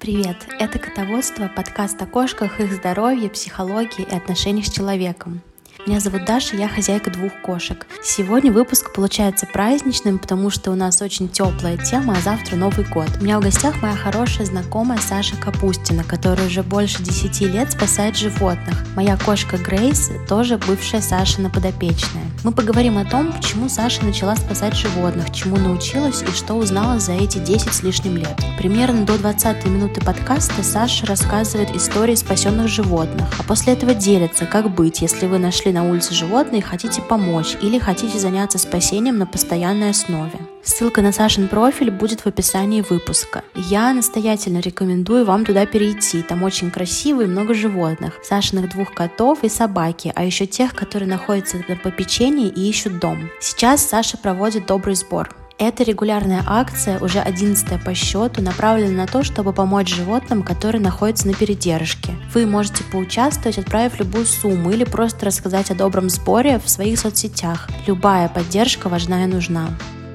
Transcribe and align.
Привет! 0.00 0.48
Это 0.58 0.78
«Котоводство»— 0.78 1.46
подкаст 1.54 2.00
о 2.00 2.06
кошках, 2.06 2.58
их 2.58 2.72
здоровье, 2.72 3.28
психологии 3.28 4.06
и 4.10 4.14
отношениях 4.14 4.64
с 4.64 4.70
человеком. 4.70 5.42
Меня 5.86 5.98
зовут 5.98 6.26
Даша, 6.26 6.56
я 6.56 6.68
хозяйка 6.68 7.10
двух 7.10 7.32
кошек. 7.42 7.86
Сегодня 8.02 8.52
выпуск 8.52 8.92
получается 8.92 9.46
праздничным, 9.46 10.18
потому 10.18 10.50
что 10.50 10.70
у 10.72 10.74
нас 10.74 11.00
очень 11.00 11.28
теплая 11.28 11.78
тема, 11.78 12.16
а 12.18 12.20
завтра 12.20 12.56
Новый 12.56 12.84
год. 12.84 13.08
У 13.18 13.24
меня 13.24 13.40
в 13.40 13.42
гостях 13.42 13.80
моя 13.80 13.94
хорошая 13.94 14.46
знакомая 14.46 14.98
Саша 14.98 15.36
Капустина, 15.36 16.04
которая 16.04 16.48
уже 16.48 16.62
больше 16.62 17.02
10 17.02 17.40
лет 17.52 17.72
спасает 17.72 18.14
животных. 18.16 18.74
Моя 18.94 19.16
кошка 19.16 19.56
Грейс 19.56 20.10
тоже 20.28 20.58
бывшая 20.58 21.00
Сашина 21.00 21.48
подопечная. 21.48 22.24
Мы 22.44 22.52
поговорим 22.52 22.98
о 22.98 23.04
том, 23.04 23.32
почему 23.32 23.68
Саша 23.68 24.04
начала 24.04 24.36
спасать 24.36 24.74
животных, 24.74 25.32
чему 25.32 25.56
научилась 25.56 26.22
и 26.22 26.26
что 26.26 26.54
узнала 26.54 26.98
за 26.98 27.12
эти 27.12 27.38
10 27.38 27.72
с 27.72 27.82
лишним 27.82 28.16
лет. 28.16 28.36
Примерно 28.58 29.06
до 29.06 29.18
20 29.18 29.66
минуты 29.66 30.00
подкаста 30.02 30.62
Саша 30.62 31.06
рассказывает 31.06 31.74
истории 31.74 32.14
спасенных 32.14 32.68
животных, 32.68 33.28
а 33.38 33.42
после 33.42 33.72
этого 33.72 33.94
делится, 33.94 34.44
как 34.46 34.74
быть, 34.74 35.00
если 35.00 35.26
вы 35.26 35.38
нашли 35.38 35.69
нашли 35.70 35.72
на 35.72 35.90
улице 35.90 36.14
животное 36.14 36.58
и 36.58 36.62
хотите 36.62 37.00
помочь 37.02 37.56
или 37.62 37.78
хотите 37.78 38.18
заняться 38.18 38.58
спасением 38.58 39.18
на 39.18 39.26
постоянной 39.26 39.90
основе. 39.90 40.38
Ссылка 40.62 41.00
на 41.02 41.12
Сашин 41.12 41.48
профиль 41.48 41.90
будет 41.90 42.20
в 42.20 42.26
описании 42.26 42.82
выпуска. 42.82 43.42
Я 43.54 43.94
настоятельно 43.94 44.60
рекомендую 44.60 45.24
вам 45.24 45.44
туда 45.44 45.66
перейти. 45.66 46.22
Там 46.22 46.42
очень 46.42 46.70
красиво 46.70 47.22
и 47.22 47.26
много 47.26 47.54
животных. 47.54 48.14
Сашиных 48.22 48.70
двух 48.70 48.92
котов 48.92 49.44
и 49.44 49.48
собаки, 49.48 50.12
а 50.14 50.24
еще 50.24 50.46
тех, 50.46 50.74
которые 50.74 51.08
находятся 51.08 51.56
на 51.68 51.76
попечении 51.76 52.48
и 52.48 52.68
ищут 52.68 52.98
дом. 52.98 53.30
Сейчас 53.40 53.86
Саша 53.86 54.18
проводит 54.18 54.66
добрый 54.66 54.94
сбор. 54.94 55.39
Эта 55.60 55.82
регулярная 55.82 56.42
акция, 56.46 56.98
уже 57.00 57.20
одиннадцатая 57.20 57.78
по 57.78 57.92
счету, 57.92 58.40
направлена 58.40 59.02
на 59.02 59.06
то, 59.06 59.22
чтобы 59.22 59.52
помочь 59.52 59.94
животным, 59.94 60.42
которые 60.42 60.80
находятся 60.80 61.26
на 61.26 61.34
передержке. 61.34 62.14
Вы 62.32 62.46
можете 62.46 62.82
поучаствовать, 62.84 63.58
отправив 63.58 63.98
любую 63.98 64.24
сумму 64.24 64.70
или 64.70 64.84
просто 64.84 65.26
рассказать 65.26 65.70
о 65.70 65.74
добром 65.74 66.08
сборе 66.08 66.58
в 66.58 66.70
своих 66.70 66.98
соцсетях. 66.98 67.68
Любая 67.86 68.30
поддержка 68.30 68.88
важна 68.88 69.24
и 69.24 69.26
нужна. 69.26 69.68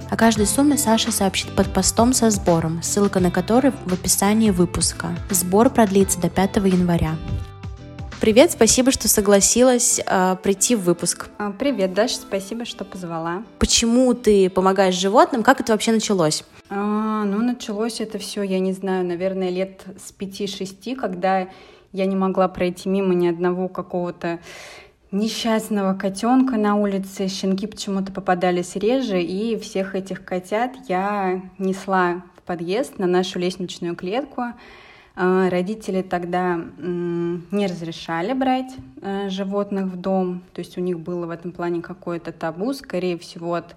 О 0.10 0.18
каждой 0.18 0.48
сумме 0.48 0.80
Саша 0.80 1.12
сообщит 1.12 1.56
под 1.56 1.72
постом 1.72 2.14
со 2.14 2.32
сбором, 2.32 2.82
ссылка 2.82 3.20
на 3.20 3.30
который 3.30 3.72
в 3.86 3.94
описании 3.94 4.50
выпуска. 4.50 5.10
Сбор 5.30 5.70
продлится 5.70 6.20
до 6.20 6.30
5 6.30 6.56
января. 6.56 7.18
Привет, 8.22 8.52
спасибо, 8.52 8.92
что 8.92 9.10
согласилась 9.10 10.00
э, 10.06 10.36
прийти 10.42 10.76
в 10.76 10.82
выпуск. 10.82 11.30
А, 11.38 11.52
привет, 11.52 11.94
Даша, 11.94 12.16
спасибо, 12.16 12.64
что 12.66 12.86
позвала. 12.86 13.44
Почему 13.60 14.14
ты 14.14 14.50
помогаешь 14.50 14.96
животным? 14.96 15.44
Как 15.44 15.60
это 15.60 15.74
вообще 15.74 15.92
началось? 15.92 16.44
А, 16.70 17.26
ну, 17.26 17.44
началось 17.44 18.00
это 18.00 18.18
все, 18.18 18.42
я 18.42 18.60
не 18.60 18.72
знаю, 18.72 19.06
наверное, 19.06 19.50
лет 19.50 19.84
с 20.04 20.14
пяти-шести, 20.14 20.96
когда 20.96 21.50
я 21.92 22.06
не 22.06 22.16
могла 22.16 22.48
пройти 22.48 22.88
мимо 22.90 23.14
ни 23.14 23.28
одного 23.28 23.68
какого-то 23.68 24.40
несчастного 25.12 25.94
котенка 25.94 26.56
на 26.56 26.76
улице. 26.76 27.28
Щенки 27.28 27.68
почему-то 27.68 28.12
попадались 28.14 28.76
реже, 28.76 29.22
и 29.22 29.60
всех 29.60 29.94
этих 29.94 30.24
котят 30.24 30.72
я 30.88 31.42
несла 31.58 32.24
в 32.38 32.42
подъезд 32.44 32.98
на 32.98 33.08
нашу 33.08 33.40
лестничную 33.40 33.96
клетку. 33.96 34.54
А, 35.18 35.50
родители 35.50 36.02
тогда 36.02 36.60
не 36.78 37.68
разрешали 37.68 38.34
брать 38.34 38.76
э, 39.02 39.30
животных 39.30 39.86
в 39.86 39.96
дом, 39.96 40.44
то 40.54 40.60
есть 40.60 40.78
у 40.78 40.82
них 40.82 41.00
было 41.00 41.26
в 41.26 41.30
этом 41.30 41.54
плане 41.54 41.82
какое-то 41.82 42.34
табу, 42.34 42.74
скорее 42.74 43.18
всего, 43.18 43.54
от 43.54 43.76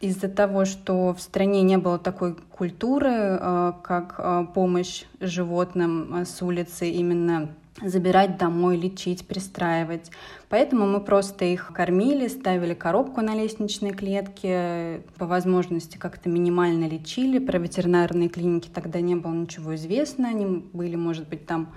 из-за 0.00 0.28
того, 0.28 0.64
что 0.64 1.12
в 1.12 1.20
стране 1.20 1.62
не 1.62 1.76
было 1.76 1.98
такой 1.98 2.34
культуры, 2.34 3.10
э, 3.12 3.72
как 3.82 4.52
помощь 4.52 5.04
животным 5.20 6.24
с 6.24 6.42
улицы, 6.42 6.90
именно 6.90 7.50
забирать 7.82 8.38
домой, 8.38 8.76
лечить, 8.76 9.26
пристраивать. 9.26 10.10
Поэтому 10.48 10.86
мы 10.86 11.00
просто 11.00 11.44
их 11.44 11.70
кормили, 11.74 12.28
ставили 12.28 12.74
коробку 12.74 13.20
на 13.20 13.34
лестничной 13.34 13.90
клетке, 13.90 15.02
по 15.18 15.26
возможности 15.26 15.96
как-то 15.96 16.28
минимально 16.28 16.88
лечили. 16.88 17.38
Про 17.38 17.58
ветеринарные 17.58 18.28
клиники 18.28 18.68
тогда 18.72 19.00
не 19.00 19.14
было 19.14 19.32
ничего 19.32 19.74
известно. 19.74 20.28
Они 20.28 20.46
были, 20.72 20.96
может 20.96 21.28
быть, 21.28 21.46
там 21.46 21.72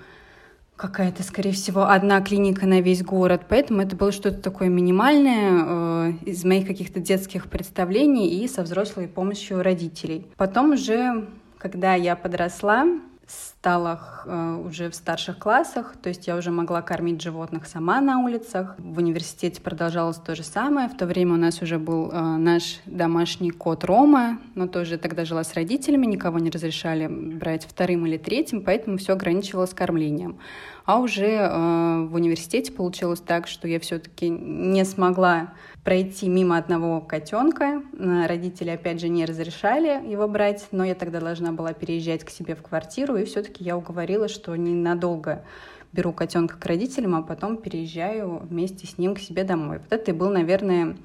какая-то, 0.76 1.22
скорее 1.22 1.52
всего, 1.52 1.88
одна 1.88 2.20
клиника 2.20 2.66
на 2.66 2.80
весь 2.80 3.04
город, 3.04 3.42
поэтому 3.48 3.82
это 3.82 3.94
было 3.94 4.10
что-то 4.10 4.38
такое 4.38 4.68
минимальное 4.68 5.64
э, 5.64 6.12
из 6.24 6.44
моих 6.44 6.66
каких-то 6.66 6.98
детских 6.98 7.46
представлений 7.46 8.42
и 8.42 8.48
со 8.48 8.62
взрослой 8.62 9.06
помощью 9.06 9.62
родителей. 9.62 10.26
Потом 10.36 10.72
уже, 10.72 11.28
когда 11.58 11.94
я 11.94 12.16
подросла, 12.16 12.86
стала 13.26 14.00
э, 14.26 14.62
уже 14.66 14.90
в 14.90 14.94
старших 14.94 15.38
классах, 15.38 15.94
то 16.02 16.08
есть 16.08 16.26
я 16.26 16.36
уже 16.36 16.50
могла 16.50 16.82
кормить 16.82 17.22
животных 17.22 17.66
сама 17.66 18.00
на 18.00 18.18
улицах. 18.18 18.74
В 18.78 18.98
университете 18.98 19.60
продолжалось 19.60 20.16
то 20.16 20.34
же 20.34 20.42
самое. 20.42 20.88
В 20.88 20.96
то 20.96 21.06
время 21.06 21.34
у 21.34 21.36
нас 21.36 21.62
уже 21.62 21.78
был 21.78 22.10
э, 22.10 22.20
наш 22.20 22.80
домашний 22.86 23.50
кот 23.50 23.84
Рома, 23.84 24.38
но 24.54 24.66
тоже 24.66 24.98
тогда 24.98 25.24
жила 25.24 25.44
с 25.44 25.54
родителями, 25.54 26.06
никого 26.06 26.38
не 26.38 26.50
разрешали 26.50 27.06
брать 27.06 27.64
вторым 27.64 28.06
или 28.06 28.18
третьим, 28.18 28.62
поэтому 28.62 28.98
все 28.98 29.12
ограничивалось 29.12 29.74
кормлением. 29.74 30.38
А 30.84 30.98
уже 30.98 31.28
э, 31.28 32.06
в 32.06 32.14
университете 32.14 32.72
получилось 32.72 33.20
так, 33.20 33.46
что 33.46 33.68
я 33.68 33.78
все-таки 33.78 34.28
не 34.28 34.84
смогла 34.84 35.52
пройти 35.84 36.28
мимо 36.28 36.56
одного 36.56 37.00
котенка. 37.00 37.82
Родители, 37.98 38.70
опять 38.70 39.00
же, 39.00 39.08
не 39.08 39.24
разрешали 39.24 40.08
его 40.08 40.28
брать, 40.28 40.66
но 40.70 40.84
я 40.84 40.94
тогда 40.94 41.20
должна 41.20 41.52
была 41.52 41.72
переезжать 41.72 42.24
к 42.24 42.30
себе 42.30 42.54
в 42.54 42.62
квартиру, 42.62 43.16
и 43.16 43.24
все-таки 43.24 43.64
я 43.64 43.76
уговорила, 43.76 44.28
что 44.28 44.54
ненадолго 44.54 45.44
беру 45.92 46.12
котенка 46.12 46.56
к 46.56 46.64
родителям, 46.66 47.14
а 47.14 47.22
потом 47.22 47.56
переезжаю 47.56 48.38
вместе 48.44 48.86
с 48.86 48.96
ним 48.96 49.14
к 49.14 49.18
себе 49.18 49.44
домой. 49.44 49.78
Вот 49.78 49.92
это 49.92 50.10
и 50.10 50.14
был, 50.14 50.30
наверное, 50.30 50.96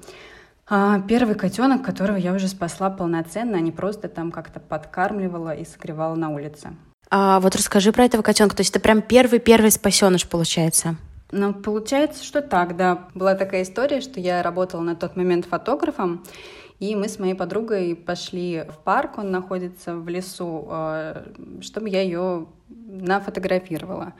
а, 0.66 1.00
первый 1.00 1.34
котенок, 1.34 1.84
которого 1.84 2.16
я 2.16 2.32
уже 2.32 2.48
спасла 2.48 2.90
полноценно, 2.90 3.58
а 3.58 3.60
не 3.60 3.72
просто 3.72 4.08
там 4.08 4.30
как-то 4.30 4.60
подкармливала 4.60 5.54
и 5.54 5.64
согревала 5.64 6.14
на 6.14 6.30
улице. 6.30 6.70
А 7.10 7.40
вот 7.40 7.56
расскажи 7.56 7.92
про 7.92 8.04
этого 8.04 8.22
котенка. 8.22 8.56
То 8.56 8.60
есть 8.60 8.70
это 8.70 8.80
прям 8.80 9.00
первый-первый 9.02 9.70
спасеныш 9.70 10.28
получается? 10.28 10.96
Ну, 11.30 11.52
получается, 11.52 12.24
что 12.24 12.40
так, 12.40 12.76
да. 12.76 13.08
Была 13.14 13.34
такая 13.34 13.62
история, 13.62 14.00
что 14.00 14.18
я 14.18 14.42
работала 14.42 14.80
на 14.80 14.96
тот 14.96 15.16
момент 15.16 15.44
фотографом, 15.44 16.24
и 16.80 16.94
мы 16.94 17.08
с 17.08 17.18
моей 17.18 17.34
подругой 17.34 17.96
пошли 17.96 18.64
в 18.68 18.78
парк, 18.78 19.18
он 19.18 19.30
находится 19.30 19.96
в 19.96 20.08
лесу, 20.08 20.66
э, 20.70 21.24
чтобы 21.60 21.88
я 21.88 22.02
ее 22.02 22.46
нафотографировала. 22.68 24.14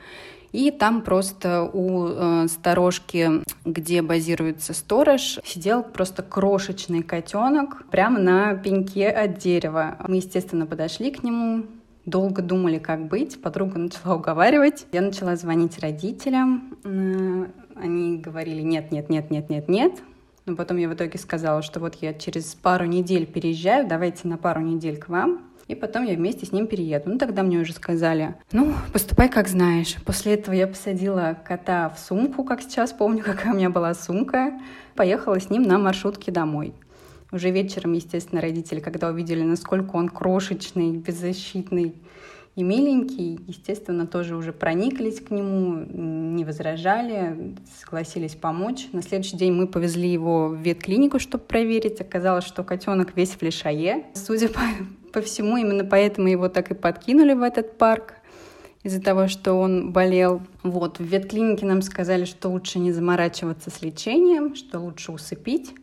И 0.51 0.71
там 0.71 1.01
просто 1.01 1.63
у 1.63 2.07
э, 2.07 2.47
сторожки, 2.47 3.43
где 3.65 4.01
базируется 4.01 4.73
сторож, 4.73 5.39
сидел 5.45 5.83
просто 5.83 6.23
крошечный 6.23 7.03
котенок 7.03 7.85
прямо 7.91 8.19
на 8.19 8.55
пеньке 8.55 9.09
от 9.09 9.37
дерева. 9.37 9.97
Мы, 10.07 10.17
естественно, 10.17 10.65
подошли 10.65 11.11
к 11.11 11.23
нему, 11.23 11.65
Долго 12.09 12.41
думали, 12.41 12.79
как 12.79 13.07
быть. 13.07 13.39
Подруга 13.39 13.77
начала 13.77 14.15
уговаривать. 14.15 14.87
Я 14.91 15.01
начала 15.01 15.35
звонить 15.35 15.77
родителям. 15.77 16.75
Они 17.75 18.17
говорили 18.17 18.61
нет, 18.61 18.91
нет, 18.91 19.09
нет, 19.09 19.29
нет, 19.29 19.49
нет, 19.49 19.69
нет. 19.69 19.93
Но 20.47 20.55
потом 20.55 20.77
я 20.77 20.89
в 20.89 20.93
итоге 20.95 21.19
сказала, 21.19 21.61
что 21.61 21.79
вот 21.79 21.95
я 22.01 22.15
через 22.15 22.55
пару 22.55 22.85
недель 22.85 23.27
переезжаю, 23.27 23.87
давайте 23.87 24.27
на 24.27 24.37
пару 24.37 24.61
недель 24.61 24.97
к 24.97 25.07
вам. 25.07 25.43
И 25.67 25.75
потом 25.75 26.03
я 26.03 26.15
вместе 26.15 26.47
с 26.47 26.51
ним 26.51 26.65
перееду. 26.65 27.11
Ну, 27.11 27.19
тогда 27.19 27.43
мне 27.43 27.59
уже 27.59 27.73
сказали, 27.73 28.33
ну, 28.51 28.73
поступай 28.91 29.29
как 29.29 29.47
знаешь. 29.47 29.95
После 30.03 30.33
этого 30.33 30.55
я 30.55 30.65
посадила 30.65 31.37
кота 31.45 31.89
в 31.89 31.99
сумку, 31.99 32.43
как 32.43 32.63
сейчас 32.63 32.91
помню, 32.91 33.23
какая 33.25 33.53
у 33.53 33.55
меня 33.55 33.69
была 33.69 33.93
сумка. 33.93 34.59
Поехала 34.95 35.39
с 35.39 35.51
ним 35.51 35.61
на 35.61 35.77
маршрутке 35.77 36.31
домой. 36.31 36.73
Уже 37.31 37.51
вечером, 37.51 37.93
естественно, 37.93 38.41
родители, 38.41 38.79
когда 38.79 39.09
увидели, 39.09 39.43
насколько 39.43 39.95
он 39.95 40.09
крошечный, 40.09 40.97
беззащитный 40.97 41.93
и 42.55 42.63
миленький, 42.63 43.39
естественно, 43.47 44.07
тоже 44.07 44.35
уже 44.35 44.51
прониклись 44.51 45.21
к 45.21 45.29
нему, 45.29 45.85
не 45.87 46.43
возражали, 46.43 47.55
согласились 47.79 48.35
помочь. 48.35 48.87
На 48.91 49.03
следующий 49.03 49.37
день 49.37 49.53
мы 49.53 49.67
повезли 49.67 50.11
его 50.11 50.49
в 50.49 50.55
ветклинику, 50.55 51.19
чтобы 51.19 51.43
проверить. 51.43 52.01
Оказалось, 52.01 52.45
что 52.45 52.63
котенок 52.63 53.15
весь 53.15 53.31
в 53.31 53.41
лишае. 53.43 54.05
Судя 54.15 54.49
по, 54.49 54.61
по 55.13 55.21
всему, 55.21 55.57
именно 55.57 55.85
поэтому 55.85 56.27
его 56.27 56.49
так 56.49 56.71
и 56.71 56.73
подкинули 56.73 57.33
в 57.33 57.43
этот 57.43 57.77
парк 57.77 58.15
из-за 58.83 59.01
того, 59.01 59.27
что 59.27 59.53
он 59.53 59.91
болел. 59.91 60.41
Вот, 60.63 60.99
в 60.99 61.03
ветклинике 61.03 61.65
нам 61.65 61.81
сказали, 61.81 62.25
что 62.25 62.49
лучше 62.49 62.79
не 62.79 62.91
заморачиваться 62.91 63.69
с 63.69 63.81
лечением, 63.81 64.55
что 64.55 64.79
лучше 64.79 65.11
усыпить. 65.11 65.73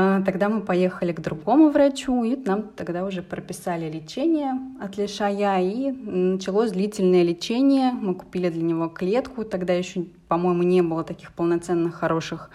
А, 0.00 0.22
тогда 0.22 0.48
мы 0.48 0.60
поехали 0.60 1.10
к 1.10 1.18
другому 1.18 1.70
врачу, 1.70 2.22
и 2.22 2.36
нам 2.36 2.68
тогда 2.76 3.04
уже 3.04 3.20
прописали 3.20 3.90
лечение 3.90 4.54
от 4.80 4.96
лишая, 4.96 5.60
и 5.60 5.90
началось 5.90 6.70
длительное 6.70 7.24
лечение. 7.24 7.90
Мы 7.90 8.14
купили 8.14 8.48
для 8.48 8.62
него 8.62 8.88
клетку, 8.88 9.44
тогда 9.44 9.72
еще, 9.72 10.04
по-моему, 10.28 10.62
не 10.62 10.82
было 10.82 11.02
таких 11.02 11.32
полноценных 11.32 11.96
хороших 11.96 12.50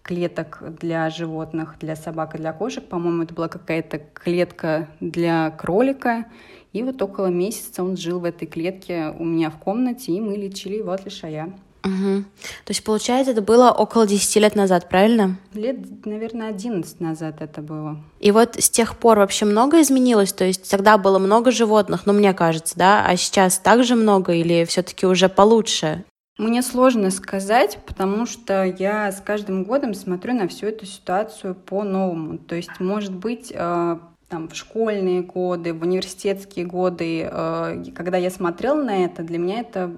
клеток 0.00 0.62
для 0.80 1.10
животных, 1.10 1.74
для 1.80 1.96
собак 1.96 2.34
и 2.34 2.38
для 2.38 2.54
кошек. 2.54 2.82
По-моему, 2.82 3.24
это 3.24 3.34
была 3.34 3.48
какая-то 3.48 3.98
клетка 3.98 4.88
для 5.00 5.50
кролика. 5.50 6.24
И 6.72 6.82
вот 6.82 7.02
около 7.02 7.26
месяца 7.26 7.84
он 7.84 7.98
жил 7.98 8.20
в 8.20 8.24
этой 8.24 8.46
клетке 8.46 9.14
у 9.18 9.24
меня 9.24 9.50
в 9.50 9.58
комнате, 9.58 10.12
и 10.12 10.20
мы 10.22 10.36
лечили 10.36 10.76
его 10.76 10.92
от 10.92 11.04
лишая. 11.04 11.52
Угу. 11.84 12.24
То 12.64 12.70
есть, 12.70 12.82
получается, 12.84 13.32
это 13.32 13.42
было 13.42 13.70
около 13.70 14.06
10 14.06 14.36
лет 14.36 14.56
назад, 14.56 14.88
правильно? 14.88 15.36
Лет, 15.54 16.04
наверное, 16.04 16.48
11 16.48 17.00
назад 17.00 17.36
это 17.40 17.62
было. 17.62 18.02
И 18.18 18.30
вот 18.32 18.56
с 18.56 18.68
тех 18.68 18.96
пор 18.96 19.18
вообще 19.18 19.44
много 19.44 19.80
изменилось? 19.80 20.32
То 20.32 20.44
есть 20.44 20.68
тогда 20.68 20.98
было 20.98 21.18
много 21.18 21.50
животных, 21.50 22.06
ну, 22.06 22.12
мне 22.12 22.34
кажется, 22.34 22.76
да? 22.76 23.04
А 23.06 23.16
сейчас 23.16 23.58
также 23.58 23.94
много 23.94 24.32
или 24.32 24.64
все 24.64 24.82
таки 24.82 25.06
уже 25.06 25.28
получше? 25.28 26.04
Мне 26.38 26.60
сложно 26.60 27.10
сказать, 27.10 27.78
потому 27.86 28.26
что 28.26 28.64
я 28.64 29.10
с 29.10 29.22
каждым 29.22 29.64
годом 29.64 29.94
смотрю 29.94 30.34
на 30.34 30.48
всю 30.48 30.66
эту 30.66 30.84
ситуацию 30.84 31.54
по-новому. 31.54 32.36
То 32.36 32.54
есть, 32.56 32.78
может 32.78 33.14
быть, 33.14 33.50
э, 33.54 33.98
там, 34.28 34.48
в 34.48 34.54
школьные 34.54 35.22
годы, 35.22 35.72
в 35.72 35.82
университетские 35.82 36.66
годы, 36.66 37.22
э, 37.22 37.84
когда 37.94 38.18
я 38.18 38.30
смотрела 38.30 38.82
на 38.82 39.04
это, 39.04 39.22
для 39.22 39.38
меня 39.38 39.60
это 39.60 39.90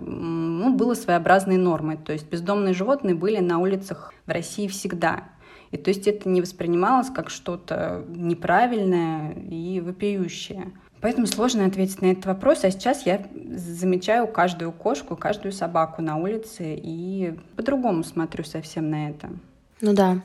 ну, 0.59 0.75
было 0.75 0.95
своеобразной 0.95 1.57
нормой. 1.57 1.97
То 1.97 2.13
есть 2.13 2.29
бездомные 2.29 2.75
животные 2.75 3.15
были 3.15 3.39
на 3.39 3.59
улицах 3.59 4.13
в 4.27 4.31
России 4.31 4.67
всегда. 4.69 5.25
И 5.71 5.77
то 5.77 5.89
есть 5.91 6.07
это 6.07 6.29
не 6.29 6.41
воспринималось 6.41 7.11
как 7.11 7.31
что-то 7.31 8.05
неправильное 8.09 9.35
и 9.35 9.81
вопиющее. 9.81 10.73
Поэтому 11.01 11.27
сложно 11.27 11.67
ответить 11.67 12.03
на 12.03 12.07
этот 12.07 12.27
вопрос. 12.27 12.65
А 12.65 12.71
сейчас 12.71 13.07
я 13.07 13.25
замечаю 13.51 14.27
каждую 14.27 14.73
кошку, 14.73 15.17
каждую 15.17 15.53
собаку 15.53 16.03
на 16.03 16.17
улице 16.17 16.75
и 16.75 17.39
по-другому 17.57 18.03
смотрю 18.03 18.45
совсем 18.45 18.91
на 18.91 19.11
это. 19.11 19.31
Ну 19.81 19.95
да. 19.95 20.23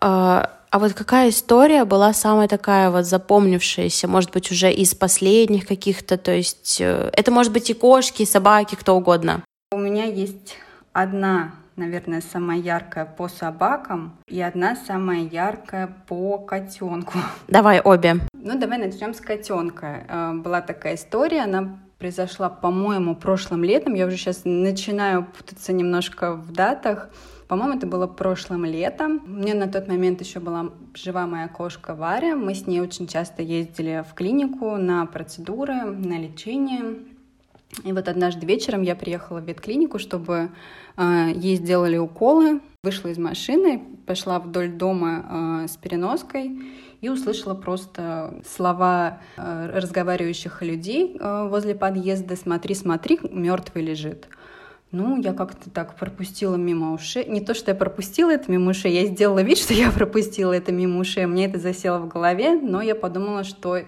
А, 0.00 0.50
а 0.72 0.78
вот 0.78 0.94
какая 0.94 1.28
история 1.28 1.84
была 1.84 2.14
самая 2.14 2.48
такая 2.48 2.90
вот 2.90 3.04
запомнившаяся, 3.04 4.08
может 4.08 4.32
быть, 4.32 4.50
уже 4.50 4.72
из 4.72 4.94
последних 4.94 5.66
каких-то, 5.66 6.16
то 6.16 6.32
есть 6.32 6.80
э, 6.80 7.10
это 7.12 7.30
может 7.30 7.52
быть 7.52 7.68
и 7.68 7.74
кошки, 7.74 8.22
и 8.22 8.26
собаки, 8.26 8.74
кто 8.74 8.96
угодно? 8.96 9.44
У 9.70 9.76
меня 9.76 10.04
есть 10.04 10.56
одна, 10.94 11.52
наверное, 11.76 12.22
самая 12.22 12.58
яркая 12.58 13.04
по 13.04 13.28
собакам 13.28 14.16
и 14.26 14.40
одна 14.40 14.74
самая 14.74 15.20
яркая 15.24 15.94
по 16.08 16.38
котенку. 16.38 17.18
Давай 17.48 17.82
обе. 17.82 18.14
Ну, 18.32 18.58
давай 18.58 18.78
начнем 18.78 19.12
с 19.12 19.20
котенка. 19.20 20.06
Э, 20.08 20.32
была 20.32 20.62
такая 20.62 20.94
история, 20.94 21.42
она 21.42 21.80
произошла, 21.98 22.48
по-моему, 22.48 23.14
прошлым 23.14 23.62
летом. 23.62 23.92
Я 23.92 24.06
уже 24.06 24.16
сейчас 24.16 24.40
начинаю 24.44 25.26
путаться 25.36 25.74
немножко 25.74 26.32
в 26.32 26.50
датах. 26.50 27.10
По-моему, 27.48 27.76
это 27.76 27.86
было 27.86 28.06
прошлым 28.06 28.64
летом. 28.64 29.22
У 29.26 29.30
меня 29.30 29.54
на 29.54 29.68
тот 29.68 29.88
момент 29.88 30.20
еще 30.20 30.40
была 30.40 30.70
жива 30.94 31.26
моя 31.26 31.48
кошка 31.48 31.94
Варя. 31.94 32.36
Мы 32.36 32.54
с 32.54 32.66
ней 32.66 32.80
очень 32.80 33.06
часто 33.06 33.42
ездили 33.42 34.04
в 34.08 34.14
клинику 34.14 34.76
на 34.76 35.06
процедуры, 35.06 35.82
на 35.82 36.18
лечение. 36.18 37.00
И 37.84 37.92
вот 37.92 38.08
однажды 38.08 38.46
вечером 38.46 38.82
я 38.82 38.94
приехала 38.94 39.40
в 39.40 39.44
ветклинику, 39.44 39.98
чтобы 39.98 40.50
э, 40.96 41.32
ей 41.34 41.56
сделали 41.56 41.96
уколы. 41.96 42.60
Вышла 42.82 43.08
из 43.08 43.18
машины, 43.18 43.82
пошла 44.06 44.38
вдоль 44.38 44.70
дома 44.70 45.62
э, 45.64 45.68
с 45.68 45.76
переноской 45.76 46.60
и 47.00 47.08
услышала 47.08 47.54
просто 47.54 48.42
слова 48.46 49.20
э, 49.36 49.70
разговаривающих 49.74 50.62
людей 50.62 51.16
э, 51.18 51.48
возле 51.48 51.74
подъезда 51.74 52.36
«Смотри, 52.36 52.74
смотри, 52.74 53.18
мертвый 53.30 53.84
лежит». 53.84 54.28
Ну, 54.92 55.18
я 55.20 55.32
как-то 55.32 55.70
так 55.70 55.96
пропустила 55.96 56.56
мимо 56.56 56.92
ушей. 56.92 57.24
Не 57.26 57.40
то, 57.40 57.54
что 57.54 57.70
я 57.70 57.74
пропустила 57.74 58.30
это 58.30 58.52
мимо 58.52 58.70
ушей, 58.72 58.92
я 58.92 59.06
сделала 59.06 59.42
вид, 59.42 59.56
что 59.56 59.72
я 59.72 59.90
пропустила 59.90 60.52
это 60.52 60.70
мимо 60.70 61.00
ушей. 61.00 61.24
Мне 61.24 61.46
это 61.46 61.58
засело 61.58 61.98
в 61.98 62.08
голове, 62.08 62.60
но 62.60 62.82
я 62.82 62.94
подумала, 62.94 63.42
что 63.42 63.76
э, 63.76 63.84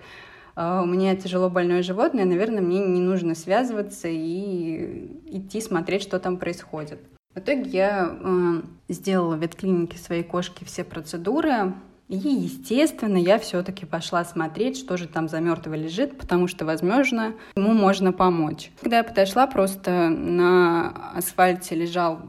у 0.56 0.86
меня 0.86 1.14
тяжело 1.14 1.50
больное 1.50 1.82
животное, 1.82 2.24
наверное, 2.24 2.62
мне 2.62 2.80
не 2.80 3.02
нужно 3.02 3.34
связываться 3.34 4.08
и 4.08 5.20
идти 5.26 5.60
смотреть, 5.60 6.02
что 6.02 6.18
там 6.18 6.38
происходит. 6.38 7.00
В 7.34 7.38
итоге 7.38 7.68
я 7.68 8.16
э, 8.18 8.62
сделала 8.88 9.36
в 9.36 9.42
ветклинике 9.42 9.98
своей 9.98 10.22
кошки 10.22 10.64
все 10.64 10.84
процедуры, 10.84 11.74
и, 12.08 12.16
естественно, 12.16 13.16
я 13.16 13.38
все-таки 13.38 13.86
пошла 13.86 14.24
смотреть, 14.24 14.76
что 14.76 14.96
же 14.96 15.08
там 15.08 15.28
за 15.28 15.40
мертвый 15.40 15.78
лежит, 15.78 16.18
потому 16.18 16.48
что, 16.48 16.66
возможно, 16.66 17.34
ему 17.56 17.72
можно 17.72 18.12
помочь. 18.12 18.70
Когда 18.80 18.98
я 18.98 19.04
подошла, 19.04 19.46
просто 19.46 20.10
на 20.10 21.12
асфальте 21.14 21.74
лежал 21.74 22.20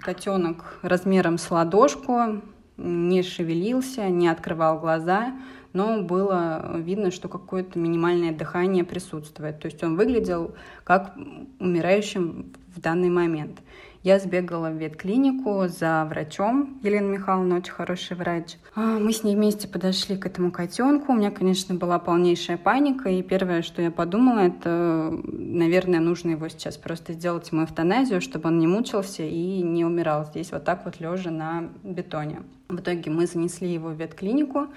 котенок 0.00 0.78
размером 0.82 1.38
с 1.38 1.50
ладошку, 1.50 2.42
не 2.76 3.22
шевелился, 3.22 4.08
не 4.08 4.28
открывал 4.28 4.78
глаза, 4.78 5.32
но 5.72 6.02
было 6.02 6.78
видно, 6.78 7.10
что 7.10 7.28
какое-то 7.28 7.78
минимальное 7.78 8.32
дыхание 8.32 8.84
присутствует. 8.84 9.60
То 9.60 9.66
есть 9.66 9.82
он 9.82 9.96
выглядел 9.96 10.54
как 10.84 11.14
умирающим 11.58 12.52
в 12.74 12.80
данный 12.80 13.10
момент. 13.10 13.60
Я 14.06 14.20
сбегала 14.20 14.70
в 14.70 14.76
ветклинику 14.76 15.66
за 15.66 16.06
врачом. 16.08 16.78
Елена 16.84 17.08
Михайловна 17.08 17.56
очень 17.56 17.72
хороший 17.72 18.16
врач. 18.16 18.54
А, 18.76 19.00
мы 19.00 19.12
с 19.12 19.24
ней 19.24 19.34
вместе 19.34 19.66
подошли 19.66 20.16
к 20.16 20.26
этому 20.26 20.52
котенку. 20.52 21.10
У 21.10 21.16
меня, 21.16 21.32
конечно, 21.32 21.74
была 21.74 21.98
полнейшая 21.98 22.56
паника. 22.56 23.08
И 23.08 23.20
первое, 23.22 23.62
что 23.62 23.82
я 23.82 23.90
подумала, 23.90 24.38
это, 24.38 25.12
наверное, 25.24 25.98
нужно 25.98 26.30
его 26.30 26.46
сейчас 26.48 26.76
просто 26.76 27.14
сделать 27.14 27.50
ему 27.50 27.64
эвтаназию, 27.64 28.20
чтобы 28.20 28.48
он 28.48 28.60
не 28.60 28.68
мучился 28.68 29.24
и 29.24 29.60
не 29.62 29.84
умирал 29.84 30.24
здесь 30.24 30.52
вот 30.52 30.62
так 30.62 30.84
вот 30.84 31.00
лежа 31.00 31.32
на 31.32 31.64
бетоне. 31.82 32.42
В 32.68 32.76
итоге 32.76 33.10
мы 33.10 33.26
занесли 33.26 33.72
его 33.72 33.88
в 33.88 34.00
ветклинику 34.00 34.68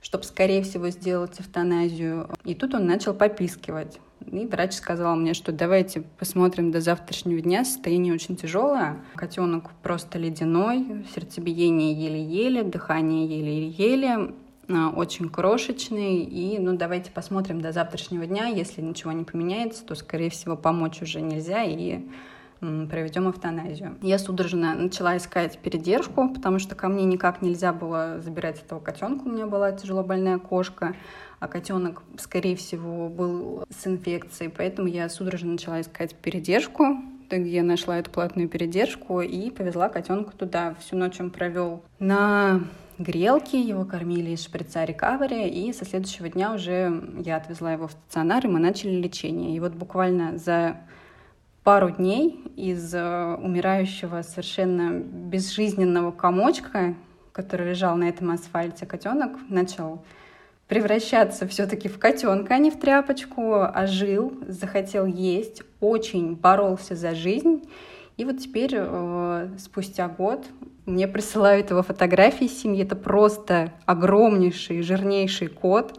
чтобы, 0.00 0.24
скорее 0.24 0.62
всего, 0.62 0.88
сделать 0.90 1.40
эвтаназию. 1.40 2.28
И 2.44 2.54
тут 2.54 2.74
он 2.74 2.86
начал 2.86 3.14
попискивать. 3.14 3.98
И 4.26 4.46
врач 4.46 4.72
сказал 4.74 5.14
мне, 5.16 5.34
что 5.34 5.52
давайте 5.52 6.02
посмотрим 6.18 6.70
до 6.70 6.80
завтрашнего 6.80 7.40
дня. 7.40 7.64
Состояние 7.64 8.14
очень 8.14 8.36
тяжелое. 8.36 9.04
Котенок 9.14 9.70
просто 9.82 10.18
ледяной, 10.18 11.04
сердцебиение 11.14 11.92
еле-еле, 11.92 12.62
дыхание 12.62 13.26
еле-еле 13.26 14.32
а, 14.68 14.90
очень 14.90 15.28
крошечный, 15.28 16.24
и 16.24 16.58
ну 16.58 16.76
давайте 16.76 17.12
посмотрим 17.12 17.60
до 17.60 17.70
завтрашнего 17.70 18.26
дня, 18.26 18.46
если 18.46 18.80
ничего 18.80 19.12
не 19.12 19.22
поменяется, 19.22 19.84
то, 19.84 19.94
скорее 19.94 20.28
всего, 20.30 20.56
помочь 20.56 21.02
уже 21.02 21.20
нельзя, 21.20 21.62
и 21.62 22.00
проведем 22.60 23.30
эвтаназию. 23.30 23.96
Я 24.02 24.18
судорожно 24.18 24.74
начала 24.74 25.16
искать 25.16 25.58
передержку, 25.58 26.28
потому 26.28 26.58
что 26.58 26.74
ко 26.74 26.88
мне 26.88 27.04
никак 27.04 27.42
нельзя 27.42 27.72
было 27.72 28.20
забирать 28.20 28.62
этого 28.62 28.80
котенка. 28.80 29.24
У 29.26 29.30
меня 29.30 29.46
была 29.46 29.72
тяжело 29.72 30.02
больная 30.02 30.38
кошка, 30.38 30.94
а 31.38 31.48
котенок, 31.48 32.02
скорее 32.18 32.56
всего, 32.56 33.08
был 33.08 33.64
с 33.68 33.86
инфекцией, 33.86 34.50
поэтому 34.50 34.88
я 34.88 35.08
судорожно 35.08 35.52
начала 35.52 35.80
искать 35.80 36.14
передержку. 36.14 36.96
Итоге 37.26 37.50
я 37.50 37.62
нашла 37.62 37.98
эту 37.98 38.10
платную 38.10 38.48
передержку 38.48 39.20
и 39.20 39.50
повезла 39.50 39.88
котенка 39.88 40.36
туда. 40.36 40.76
Всю 40.78 40.96
ночь 40.96 41.20
он 41.20 41.30
провел 41.30 41.82
на 41.98 42.60
грелки, 42.98 43.56
его 43.56 43.84
кормили 43.84 44.30
из 44.30 44.44
шприца 44.44 44.84
рекавери, 44.84 45.48
и 45.48 45.72
со 45.72 45.84
следующего 45.84 46.28
дня 46.28 46.54
уже 46.54 47.02
я 47.24 47.36
отвезла 47.36 47.72
его 47.72 47.88
в 47.88 47.92
стационар, 47.92 48.46
и 48.46 48.48
мы 48.48 48.60
начали 48.60 48.92
лечение. 48.92 49.56
И 49.56 49.60
вот 49.60 49.72
буквально 49.72 50.38
за 50.38 50.76
пару 51.66 51.90
дней 51.90 52.44
из 52.54 52.94
э, 52.94 53.34
умирающего 53.42 54.22
совершенно 54.22 55.00
безжизненного 55.00 56.12
комочка, 56.12 56.94
который 57.32 57.70
лежал 57.70 57.96
на 57.96 58.08
этом 58.08 58.30
асфальте, 58.30 58.86
котенок 58.86 59.32
начал 59.48 60.04
превращаться 60.68 61.48
все-таки 61.48 61.88
в 61.88 61.98
котенка, 61.98 62.54
а 62.54 62.58
не 62.58 62.70
в 62.70 62.78
тряпочку, 62.78 63.64
ожил, 63.64 64.32
захотел 64.46 65.06
есть, 65.06 65.64
очень 65.80 66.36
боролся 66.36 66.94
за 66.94 67.16
жизнь. 67.16 67.68
И 68.16 68.24
вот 68.24 68.38
теперь, 68.38 68.74
э, 68.76 69.48
спустя 69.58 70.06
год, 70.06 70.46
мне 70.84 71.08
присылают 71.08 71.70
его 71.70 71.82
фотографии 71.82 72.46
семьи. 72.46 72.84
Это 72.84 72.94
просто 72.94 73.72
огромнейший, 73.86 74.82
жирнейший 74.82 75.48
кот, 75.48 75.98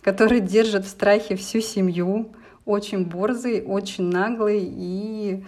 который 0.00 0.40
держит 0.40 0.86
в 0.86 0.88
страхе 0.88 1.36
всю 1.36 1.60
семью 1.60 2.32
очень 2.64 3.04
борзый, 3.04 3.62
очень 3.62 4.04
наглый 4.04 4.60
и 4.62 5.44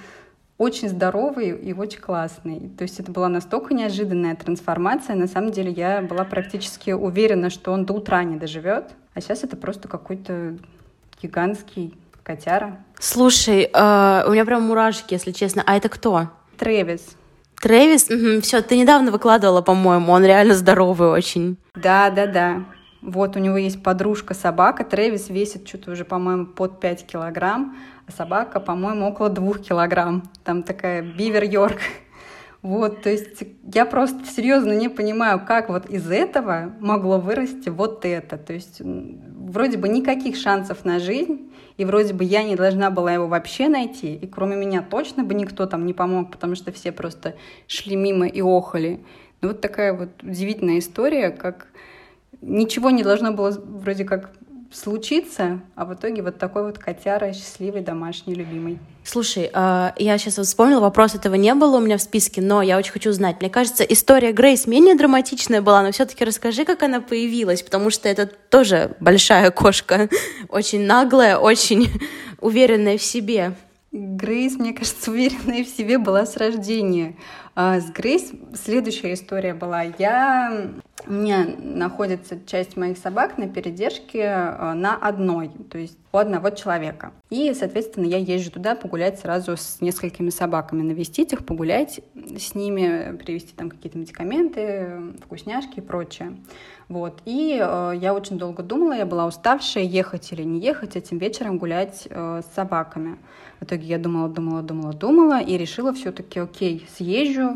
очень 0.57 0.89
здоровый 0.89 1.51
и 1.51 1.73
очень 1.73 2.01
классный. 2.01 2.71
То 2.79 2.83
есть 2.83 3.01
это 3.01 3.11
была 3.11 3.29
настолько 3.29 3.75
неожиданная 3.75 4.37
трансформация. 4.37 5.17
На 5.17 5.27
самом 5.27 5.51
деле 5.51 5.71
я 5.71 6.01
была 6.03 6.25
практически 6.25 6.93
уверена, 6.93 7.51
что 7.51 7.73
он 7.73 7.85
до 7.85 7.95
утра 7.95 8.23
не 8.23 8.37
доживет. 8.37 8.91
А 9.15 9.21
сейчас 9.21 9.43
это 9.45 9.57
просто 9.57 9.89
какой-то 9.89 10.57
гигантский 11.21 11.95
котяра. 12.23 12.79
Слушай, 12.99 13.71
э, 13.73 14.25
у 14.27 14.33
меня 14.33 14.45
прям 14.45 14.63
мурашки, 14.63 15.15
если 15.15 15.33
честно. 15.33 15.63
А 15.67 15.77
это 15.77 15.89
кто? 15.89 16.29
Тревис. 16.57 17.17
Тревис? 17.61 18.11
Угу, 18.11 18.43
все, 18.43 18.63
ты 18.63 18.79
недавно 18.79 19.11
выкладывала, 19.11 19.63
по-моему. 19.63 20.13
Он 20.13 20.25
реально 20.25 20.55
здоровый 20.55 21.09
очень. 21.09 21.57
Да, 21.75 22.11
да, 22.11 22.27
да. 22.27 22.65
Вот 23.05 23.37
у 23.37 23.39
него 23.39 23.59
есть 23.59 23.83
подружка-собака. 23.83 24.83
Трэвис 24.83 25.29
весит 25.29 25.69
что-то 25.69 25.91
уже, 25.91 26.07
по-моему, 26.07 26.47
под 26.47 26.81
5 26.81 27.07
килограмм, 27.07 27.77
а 28.07 28.13
собака, 28.13 28.61
по-моему, 28.61 29.07
около 29.07 29.29
2 29.29 29.59
килограмм. 29.59 30.23
Там 30.43 30.63
такая 30.63 31.03
бивер-йорк. 31.03 31.79
Вот, 32.63 33.03
то 33.03 33.11
есть 33.11 33.45
я 33.75 33.85
просто 33.85 34.25
серьезно 34.25 34.73
не 34.73 34.89
понимаю, 34.89 35.39
как 35.47 35.69
вот 35.69 35.85
из 35.91 36.11
этого 36.11 36.73
могло 36.81 37.19
вырасти 37.19 37.69
вот 37.69 38.07
это. 38.07 38.39
То 38.39 38.55
есть 38.55 38.81
вроде 38.81 39.77
бы 39.77 39.87
никаких 39.87 40.37
шансов 40.37 40.87
на 40.87 40.99
жизнь, 40.99 41.53
и 41.77 41.85
вроде 41.85 42.15
бы 42.15 42.25
я 42.25 42.43
не 42.43 42.57
должна 42.57 42.89
была 42.91 43.13
его 43.13 43.27
вообще 43.29 43.69
найти, 43.69 44.15
и 44.15 44.27
кроме 44.27 44.57
меня 44.57 44.81
точно 44.81 45.25
бы 45.25 45.35
никто 45.35 45.67
там 45.67 45.85
не 45.85 45.93
помог, 45.93 46.31
потому 46.31 46.55
что 46.55 46.73
все 46.73 46.91
просто 46.91 47.35
шли 47.67 47.97
мимо 47.97 48.27
и 48.27 48.41
охали. 48.41 49.01
Ну 49.43 49.49
вот 49.49 49.61
такая 49.61 49.93
вот 49.93 50.23
удивительная 50.23 50.79
история, 50.79 51.29
как 51.29 51.67
ничего 52.41 52.91
не 52.91 53.03
должно 53.03 53.33
было 53.33 53.51
вроде 53.51 54.05
как 54.05 54.31
случиться, 54.75 55.61
а 55.77 55.85
в 55.85 55.95
итоге 55.95 56.23
вот 56.23 56.39
такой 56.39 56.65
вот 56.65 56.79
котяра 56.79 57.33
счастливый, 57.33 57.81
домашний, 57.81 58.35
любимый. 58.35 58.79
Слушай, 59.05 59.51
а, 59.53 59.95
я 59.97 60.19
сейчас 60.19 60.39
вспомнила, 60.39 60.81
вопрос 60.81 61.15
этого 61.15 61.35
не 61.35 61.55
было 61.55 61.77
у 61.77 61.81
меня 61.81 61.97
в 61.97 62.03
списке, 62.03 62.41
но 62.41 62.63
я 62.63 62.79
очень 62.79 62.93
хочу 62.93 63.13
знать. 63.13 63.37
Мне 63.41 63.51
кажется, 63.51 63.85
история 63.85 64.33
Грейс 64.33 64.67
менее 64.67 64.97
драматичная 64.97 65.63
была, 65.63 65.83
но 65.83 65.93
все-таки 65.93 66.25
расскажи, 66.25 66.65
как 66.65 66.83
она 66.83 67.01
появилась, 67.01 67.63
потому 67.63 67.91
что 67.91 68.09
это 68.09 68.27
тоже 68.27 68.97
большая 69.01 69.51
кошка, 69.51 70.09
очень 70.49 70.87
наглая, 70.87 71.37
очень 71.37 71.89
уверенная 72.41 72.99
в 72.99 73.03
себе. 73.03 73.55
Грейс, 73.95 74.59
мне 74.59 74.73
кажется, 74.73 75.11
уверенная 75.13 75.63
в 75.63 75.69
себе 75.69 75.99
была 75.99 76.27
с 76.27 76.37
рождения. 76.37 77.15
А 77.55 77.79
с 77.79 77.91
Грейс 77.93 78.33
следующая 78.55 79.15
история 79.15 79.55
была. 79.55 79.83
Я... 79.83 80.71
У 81.07 81.13
меня 81.13 81.47
находится 81.59 82.39
часть 82.47 82.77
моих 82.77 82.99
собак 82.99 83.39
на 83.39 83.47
передержке 83.47 84.21
э, 84.21 84.73
на 84.73 84.97
одной, 84.97 85.51
то 85.71 85.77
есть 85.77 85.99
у 86.13 86.17
одного 86.17 86.49
человека. 86.51 87.13
И, 87.29 87.53
соответственно, 87.53 88.07
я 88.07 88.17
езжу 88.17 88.51
туда 88.51 88.75
погулять 88.75 89.21
сразу 89.21 89.57
с 89.57 89.83
несколькими 89.83 90.31
собаками, 90.31 90.83
навестить 90.83 91.33
их, 91.33 91.45
погулять 91.45 92.01
с 92.15 92.55
ними, 92.55 93.17
привезти 93.17 93.53
там 93.55 93.69
какие-то 93.69 93.99
медикаменты, 93.99 95.15
вкусняшки 95.25 95.79
и 95.79 95.83
прочее. 95.83 96.37
Вот. 96.89 97.21
И 97.27 97.61
э, 97.63 97.93
я 97.97 98.15
очень 98.15 98.39
долго 98.39 98.63
думала, 98.63 98.95
я 98.95 99.07
была 99.07 99.27
уставшая, 99.27 99.85
ехать 99.85 100.33
или 100.33 100.43
не 100.43 100.59
ехать, 100.59 100.97
этим 100.97 101.19
вечером 101.19 101.59
гулять 101.59 102.09
э, 102.09 102.41
с 102.43 102.55
собаками. 102.55 103.19
В 103.61 103.65
итоге 103.65 103.87
я 103.87 103.99
думала, 103.99 104.29
думала, 104.29 104.63
думала, 104.63 104.93
думала 104.93 105.41
и 105.41 105.57
решила 105.57 105.93
все-таки, 105.93 106.41
окей, 106.41 106.87
съезжу, 106.97 107.51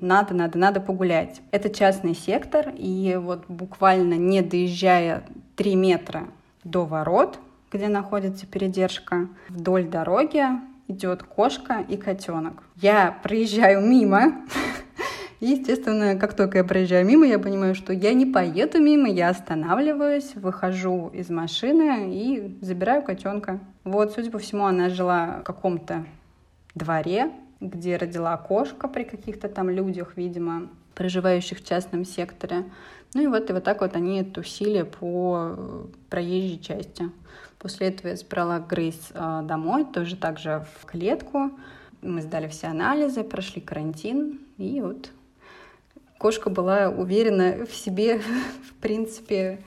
надо, 0.00 0.34
надо, 0.34 0.58
надо 0.58 0.80
погулять. 0.80 1.40
Это 1.50 1.70
частный 1.70 2.14
сектор, 2.14 2.72
и 2.76 3.18
вот 3.20 3.44
буквально 3.48 4.14
не 4.14 4.42
доезжая 4.42 5.24
3 5.56 5.74
метра 5.76 6.24
до 6.64 6.84
ворот, 6.84 7.38
где 7.70 7.88
находится 7.88 8.46
передержка, 8.46 9.28
вдоль 9.48 9.84
дороги 9.84 10.44
идет 10.88 11.22
кошка 11.22 11.84
и 11.88 11.96
котенок. 11.96 12.62
Я 12.76 13.18
проезжаю 13.22 13.80
мимо, 13.86 14.42
И, 15.42 15.46
естественно, 15.46 16.14
как 16.14 16.34
только 16.34 16.58
я 16.58 16.64
проезжаю 16.64 17.04
мимо, 17.04 17.26
я 17.26 17.36
понимаю, 17.36 17.74
что 17.74 17.92
я 17.92 18.14
не 18.14 18.26
поеду 18.26 18.80
мимо, 18.80 19.08
я 19.08 19.28
останавливаюсь, 19.28 20.36
выхожу 20.36 21.08
из 21.08 21.30
машины 21.30 22.14
и 22.14 22.56
забираю 22.60 23.02
котенка. 23.02 23.58
Вот, 23.82 24.12
судя 24.12 24.30
по 24.30 24.38
всему, 24.38 24.66
она 24.66 24.88
жила 24.88 25.40
в 25.40 25.42
каком-то 25.42 26.06
дворе, 26.76 27.32
где 27.58 27.96
родила 27.96 28.36
кошка 28.36 28.86
при 28.86 29.02
каких-то 29.02 29.48
там 29.48 29.68
людях, 29.68 30.12
видимо, 30.14 30.68
проживающих 30.94 31.58
в 31.58 31.66
частном 31.66 32.04
секторе. 32.04 32.70
Ну 33.12 33.22
и 33.22 33.26
вот, 33.26 33.50
и 33.50 33.52
вот 33.52 33.64
так 33.64 33.80
вот 33.80 33.96
они 33.96 34.22
тусили 34.22 34.82
по 34.82 35.88
проезжей 36.08 36.60
части. 36.60 37.10
После 37.58 37.88
этого 37.88 38.10
я 38.10 38.16
забрала 38.16 38.60
Грейс 38.60 39.10
а, 39.12 39.42
домой, 39.42 39.86
тоже 39.92 40.14
так 40.14 40.38
же 40.38 40.64
в 40.78 40.86
клетку. 40.86 41.50
Мы 42.00 42.22
сдали 42.22 42.46
все 42.46 42.68
анализы, 42.68 43.24
прошли 43.24 43.60
карантин, 43.60 44.38
и 44.56 44.80
вот 44.80 45.10
кошка 46.22 46.50
была 46.50 46.88
уверена 46.88 47.66
в 47.66 47.74
себе, 47.74 48.20
в 48.70 48.74
принципе, 48.80 49.58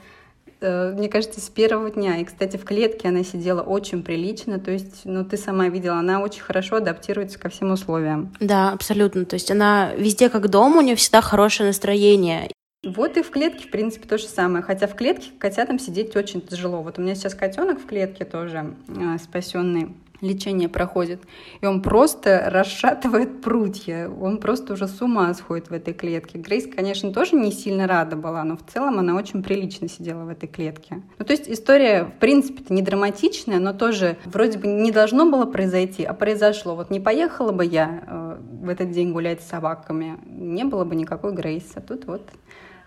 э, 0.61 0.93
мне 0.93 1.09
кажется, 1.09 1.41
с 1.41 1.49
первого 1.49 1.91
дня. 1.91 2.17
И, 2.17 2.23
кстати, 2.23 2.55
в 2.55 2.63
клетке 2.63 3.09
она 3.09 3.23
сидела 3.23 3.61
очень 3.61 4.01
прилично, 4.01 4.57
то 4.57 4.71
есть, 4.71 5.01
ну, 5.03 5.25
ты 5.25 5.35
сама 5.35 5.67
видела, 5.67 5.97
она 5.97 6.21
очень 6.21 6.41
хорошо 6.41 6.77
адаптируется 6.77 7.37
ко 7.37 7.49
всем 7.49 7.71
условиям. 7.71 8.33
Да, 8.39 8.71
абсолютно. 8.71 9.25
То 9.25 9.35
есть 9.35 9.51
она 9.51 9.93
везде 9.95 10.29
как 10.29 10.49
дома, 10.49 10.77
у 10.77 10.81
нее 10.81 10.95
всегда 10.95 11.21
хорошее 11.21 11.67
настроение. 11.67 12.49
Вот 12.85 13.17
и 13.17 13.23
в 13.23 13.31
клетке, 13.31 13.67
в 13.67 13.71
принципе, 13.71 14.07
то 14.07 14.17
же 14.17 14.25
самое. 14.25 14.63
Хотя 14.63 14.87
в 14.87 14.95
клетке 14.95 15.31
котятам 15.39 15.79
сидеть 15.79 16.15
очень 16.15 16.39
тяжело. 16.39 16.83
Вот 16.83 16.99
у 16.99 17.01
меня 17.01 17.15
сейчас 17.15 17.33
котенок 17.33 17.81
в 17.81 17.85
клетке 17.87 18.25
тоже 18.25 18.75
э, 18.87 19.17
спасенный 19.21 19.89
лечение 20.21 20.69
проходит, 20.69 21.21
и 21.61 21.65
он 21.65 21.81
просто 21.81 22.45
расшатывает 22.47 23.41
прутья, 23.41 24.09
он 24.09 24.37
просто 24.37 24.73
уже 24.73 24.87
с 24.87 25.01
ума 25.01 25.33
сходит 25.33 25.69
в 25.69 25.73
этой 25.73 25.93
клетке. 25.93 26.39
Грейс, 26.39 26.67
конечно, 26.73 27.11
тоже 27.11 27.35
не 27.35 27.51
сильно 27.51 27.87
рада 27.87 28.15
была, 28.15 28.43
но 28.43 28.57
в 28.57 28.65
целом 28.65 28.99
она 28.99 29.15
очень 29.15 29.43
прилично 29.43 29.87
сидела 29.87 30.23
в 30.23 30.29
этой 30.29 30.47
клетке. 30.47 31.01
Ну, 31.17 31.25
то 31.25 31.33
есть 31.33 31.49
история, 31.49 32.05
в 32.05 32.19
принципе 32.19 32.63
не 32.69 32.81
драматичная, 32.81 33.59
но 33.59 33.73
тоже 33.73 34.17
вроде 34.25 34.57
бы 34.57 34.67
не 34.67 34.91
должно 34.91 35.29
было 35.29 35.45
произойти, 35.45 36.03
а 36.03 36.13
произошло. 36.13 36.75
Вот 36.75 36.89
не 36.89 36.99
поехала 36.99 37.51
бы 37.51 37.65
я 37.65 38.03
э, 38.07 38.37
в 38.63 38.69
этот 38.69 38.91
день 38.91 39.11
гулять 39.11 39.41
с 39.41 39.47
собаками, 39.47 40.17
не 40.25 40.63
было 40.63 40.85
бы 40.85 40.95
никакой 40.95 41.33
Грейс, 41.33 41.71
а 41.75 41.81
тут 41.81 42.05
вот 42.05 42.29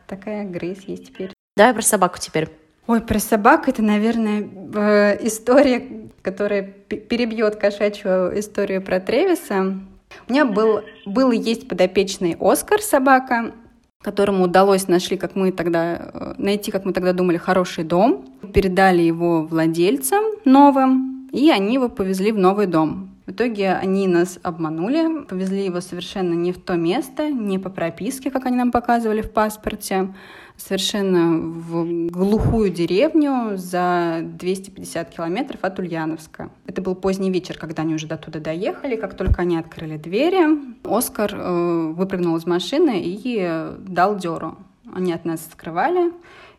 такая 0.07 0.45
Грейс 0.45 0.85
есть 0.85 1.07
теперь. 1.07 1.33
Давай 1.57 1.75
про 1.75 1.83
собаку 1.83 2.19
теперь. 2.19 2.49
Ой, 2.89 3.03
про 3.03 3.19
собак 3.19 3.69
это, 3.69 3.83
наверное, 3.83 4.49
э, 4.75 5.27
история, 5.27 6.09
которая 6.23 6.63
перебьет 6.63 7.57
кошачью 7.57 8.33
историю 8.41 8.81
про 8.81 8.99
Тревиса. 8.99 9.79
У 10.27 10.33
меня 10.33 10.47
был, 10.47 10.81
был 11.05 11.31
и 11.31 11.37
есть 11.37 11.69
подопечный 11.69 12.35
Оскар 12.41 12.81
собака, 12.81 13.53
которому 14.01 14.45
удалось 14.45 14.89
нашли, 14.89 15.19
как 15.19 15.35
мы 15.35 15.53
тогда, 15.53 16.11
э, 16.15 16.35
найти, 16.39 16.71
как 16.71 16.87
мы 16.87 16.95
тогда 16.95 17.13
думали, 17.13 17.37
хороший 17.37 17.85
дом. 17.85 18.25
Передали 18.55 19.03
его 19.03 19.43
владельцам 19.43 20.25
новым, 20.47 21.29
и 21.31 21.51
они 21.51 21.75
его 21.75 21.91
повезли 21.91 22.33
в 22.33 22.39
новый 22.39 22.67
дом. 22.67 23.11
В 23.27 23.33
итоге 23.33 23.73
они 23.73 24.09
нас 24.09 24.39
обманули, 24.43 25.25
повезли 25.25 25.63
его 25.63 25.83
совершенно 25.83 26.33
не 26.33 26.53
в 26.53 26.59
то 26.59 26.77
место, 26.77 27.29
не 27.29 27.59
по 27.59 27.69
прописке, 27.69 28.31
как 28.31 28.47
они 28.47 28.57
нам 28.57 28.73
показывали 28.73 29.21
в 29.21 29.31
паспорте, 29.31 30.15
совершенно 30.59 31.39
в 31.39 32.11
глухую 32.11 32.71
деревню 32.71 33.57
за 33.57 34.21
250 34.23 35.11
километров 35.11 35.61
от 35.63 35.79
Ульяновска. 35.79 36.51
Это 36.67 36.83
был 36.83 36.95
поздний 36.95 37.31
вечер, 37.31 37.57
когда 37.57 37.83
они 37.83 37.95
уже 37.95 38.07
до 38.07 38.19
туда 38.19 38.41
доехали. 38.41 38.97
Как 38.97 39.17
только 39.17 39.43
они 39.43 39.57
открыли 39.57 39.97
двери, 39.97 40.77
Оскар 40.85 41.35
э, 41.35 41.93
выпрыгнул 41.95 42.37
из 42.37 42.45
машины 42.45 43.01
и 43.03 43.73
дал 43.87 44.19
дёру. 44.19 44.59
Они 44.95 45.13
от 45.13 45.25
нас 45.25 45.41
скрывали 45.51 46.13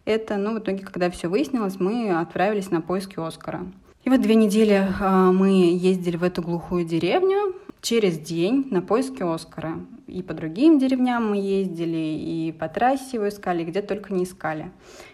это, 0.06 0.38
но 0.38 0.54
в 0.54 0.60
итоге, 0.60 0.84
когда 0.84 1.10
все 1.10 1.28
выяснилось, 1.28 1.80
мы 1.80 2.10
отправились 2.20 2.72
на 2.72 2.82
поиски 2.82 3.20
Оскара. 3.20 3.66
И 4.06 4.10
вот 4.10 4.22
две 4.22 4.36
недели 4.36 4.88
э, 5.00 5.32
мы 5.32 5.50
ездили 5.76 6.18
в 6.18 6.24
эту 6.24 6.42
глухую 6.42 6.86
деревню, 6.86 7.54
через 7.82 8.20
день 8.20 8.68
на 8.72 8.82
поиски 8.82 9.24
Оскара. 9.24 9.80
И 10.08 10.24
по 10.24 10.34
другим 10.34 10.80
деревням 10.80 11.30
мы 11.30 11.38
ездили, 11.38 11.98
и 11.98 12.52
по 12.52 12.68
трассе 12.68 13.18
его 13.18 13.30
искали, 13.30 13.64
где 13.64 13.82
только 13.82 14.14
не 14.14 14.24
искали. 14.24 14.72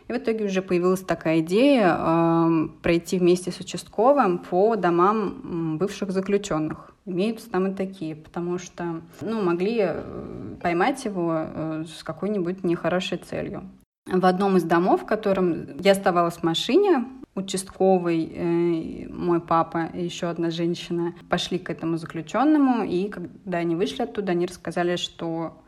И 0.08 0.14
в 0.14 0.18
итоге 0.18 0.46
уже 0.46 0.62
появилась 0.62 1.02
такая 1.02 1.40
идея 1.40 1.98
э, 1.98 2.68
пройти 2.82 3.20
вместе 3.20 3.52
с 3.52 3.60
участковым 3.60 4.40
по 4.40 4.76
домам 4.76 5.78
бывших 5.78 6.12
заключенных. 6.12 6.96
Имеются 7.06 7.50
там 7.50 7.68
и 7.68 7.76
такие, 7.76 8.16
потому 8.16 8.58
что 8.58 9.02
ну, 9.22 9.42
могли 9.42 9.82
э, 9.82 10.56
поймать 10.62 11.04
его 11.06 11.34
э, 11.36 11.84
с 11.88 12.04
какой-нибудь 12.04 12.64
нехорошей 12.64 13.18
целью. 13.18 13.70
В 14.06 14.26
одном 14.26 14.58
из 14.58 14.64
домов, 14.64 15.02
в 15.02 15.06
котором 15.06 15.78
я 15.80 15.92
оставалась 15.92 16.36
в 16.36 16.44
машине, 16.44 17.06
участковый, 17.36 18.32
э, 18.34 19.08
мой 19.10 19.42
папа 19.42 19.90
и 19.94 20.04
еще 20.04 20.28
одна 20.28 20.50
женщина 20.50 21.14
пошли 21.30 21.60
к 21.60 21.70
этому 21.70 21.98
заключенному, 21.98 22.84
и 22.84 23.10
когда 23.10 23.58
они 23.58 23.76
вышли 23.76 24.04
оттуда, 24.04 24.32
они 24.32 24.46
рассказали, 24.46 24.96
что 24.96 25.62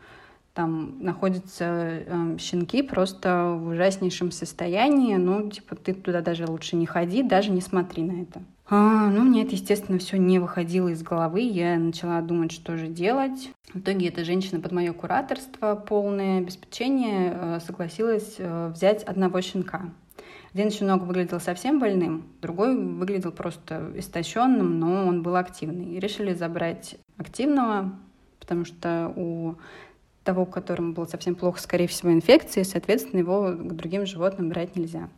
там 0.54 0.96
находятся 1.04 1.66
э, 1.66 2.38
щенки 2.40 2.82
просто 2.82 3.58
в 3.60 3.68
ужаснейшем 3.68 4.32
состоянии, 4.32 5.16
ну, 5.16 5.50
типа, 5.52 5.76
ты 5.76 5.94
туда 5.94 6.22
даже 6.22 6.48
лучше 6.48 6.76
не 6.76 6.88
ходи, 6.88 7.22
даже 7.22 7.52
не 7.52 7.62
смотри 7.62 8.02
на 8.04 8.24
это. 8.24 8.42
А, 8.70 9.10
ну, 9.10 9.22
мне 9.22 9.44
это, 9.44 9.52
естественно, 9.52 10.00
все 10.00 10.18
не 10.18 10.40
выходило 10.40 10.90
из 10.90 11.02
головы. 11.02 11.42
Я 11.42 11.78
начала 11.78 12.20
думать, 12.22 12.52
что 12.52 12.76
же 12.76 12.88
делать. 12.88 13.52
В 13.74 13.80
итоге 13.80 14.08
эта 14.08 14.26
женщина 14.26 14.60
под 14.60 14.72
мое 14.72 14.94
кураторство, 14.94 15.76
полное 15.76 16.40
обеспечение, 16.40 17.34
э, 17.34 17.60
согласилась 17.66 18.36
э, 18.40 18.72
взять 18.74 19.04
одного 19.04 19.40
щенка. 19.42 19.94
Один 20.58 20.72
щенок 20.72 21.04
выглядел 21.04 21.40
совсем 21.40 21.78
больным, 21.78 22.24
другой 22.42 22.76
выглядел 22.76 23.32
просто 23.32 23.92
истощенным, 23.96 24.80
но 24.80 25.06
он 25.06 25.22
был 25.22 25.36
активный. 25.36 25.94
И 25.94 26.00
решили 26.00 26.34
забрать 26.34 26.96
активного, 27.16 27.94
потому 28.40 28.66
что 28.66 29.14
у 29.16 29.54
того, 30.24 30.48
которому 30.48 30.94
было 30.94 31.06
совсем 31.06 31.36
плохо, 31.36 31.62
скорее 31.62 31.88
всего, 31.88 32.12
инфекции, 32.12 32.64
соответственно, 32.64 33.20
его 33.20 33.52
к 33.52 33.76
другим 33.76 34.08
животным 34.08 34.50
брать 34.50 34.76
нельзя. 34.76 35.10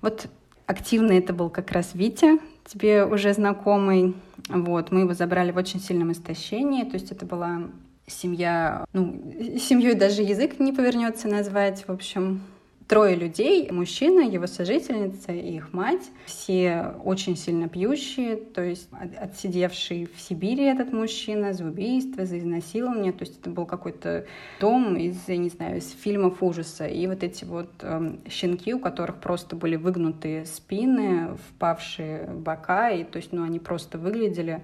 Вот 0.00 0.26
активный 0.66 1.18
это 1.18 1.32
был 1.32 1.50
как 1.50 1.70
раз 1.70 1.94
Витя, 1.94 2.40
тебе 2.66 3.04
уже 3.04 3.32
знакомый. 3.32 4.16
Вот, 4.48 4.90
мы 4.90 5.02
его 5.02 5.14
забрали 5.14 5.52
в 5.52 5.56
очень 5.56 5.78
сильном 5.78 6.10
истощении, 6.10 6.82
то 6.82 6.94
есть 6.94 7.12
это 7.12 7.24
была 7.24 7.68
семья, 8.08 8.84
ну, 8.92 9.22
семьей 9.56 9.94
даже 9.94 10.22
язык 10.22 10.58
не 10.58 10.72
повернется 10.72 11.28
назвать, 11.28 11.86
в 11.86 11.92
общем, 11.92 12.40
трое 12.88 13.16
людей, 13.16 13.70
мужчина, 13.70 14.20
его 14.20 14.46
сожительница 14.46 15.32
и 15.32 15.56
их 15.56 15.72
мать, 15.72 16.10
все 16.26 16.94
очень 17.04 17.36
сильно 17.36 17.68
пьющие, 17.68 18.36
то 18.36 18.62
есть 18.62 18.88
отсидевший 19.18 20.08
в 20.14 20.20
Сибири 20.20 20.64
этот 20.64 20.92
мужчина 20.92 21.52
за 21.52 21.64
убийство, 21.64 22.26
за 22.26 22.38
изнасилование, 22.38 23.12
то 23.12 23.24
есть 23.24 23.40
это 23.40 23.50
был 23.50 23.66
какой-то 23.66 24.26
дом 24.60 24.96
из, 24.96 25.16
я 25.28 25.36
не 25.36 25.48
знаю, 25.48 25.78
из 25.78 25.90
фильмов 25.90 26.42
ужаса. 26.42 26.86
И 26.86 27.06
вот 27.06 27.22
эти 27.22 27.44
вот 27.44 27.70
э, 27.80 28.16
щенки, 28.28 28.74
у 28.74 28.78
которых 28.78 29.16
просто 29.16 29.56
были 29.56 29.76
выгнутые 29.76 30.44
спины, 30.46 31.36
впавшие 31.48 32.26
бока, 32.26 32.90
и 32.90 33.04
то 33.04 33.16
есть, 33.16 33.32
ну, 33.32 33.44
они 33.44 33.58
просто 33.58 33.98
выглядели 33.98 34.62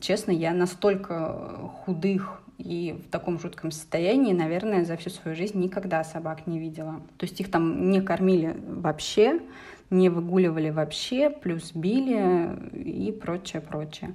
Честно, 0.00 0.30
я 0.30 0.52
настолько 0.52 1.70
худых 1.84 2.42
и 2.60 2.92
в 2.92 3.10
таком 3.10 3.38
жутком 3.38 3.70
состоянии, 3.70 4.32
наверное, 4.32 4.84
за 4.84 4.96
всю 4.96 5.10
свою 5.10 5.36
жизнь 5.36 5.58
никогда 5.58 6.04
собак 6.04 6.46
не 6.46 6.58
видела. 6.58 7.00
То 7.16 7.24
есть 7.24 7.40
их 7.40 7.50
там 7.50 7.90
не 7.90 8.00
кормили 8.00 8.56
вообще, 8.66 9.40
не 9.90 10.08
выгуливали 10.08 10.70
вообще, 10.70 11.30
плюс 11.30 11.72
били 11.74 12.56
и 12.74 13.12
прочее, 13.12 13.60
прочее. 13.62 14.14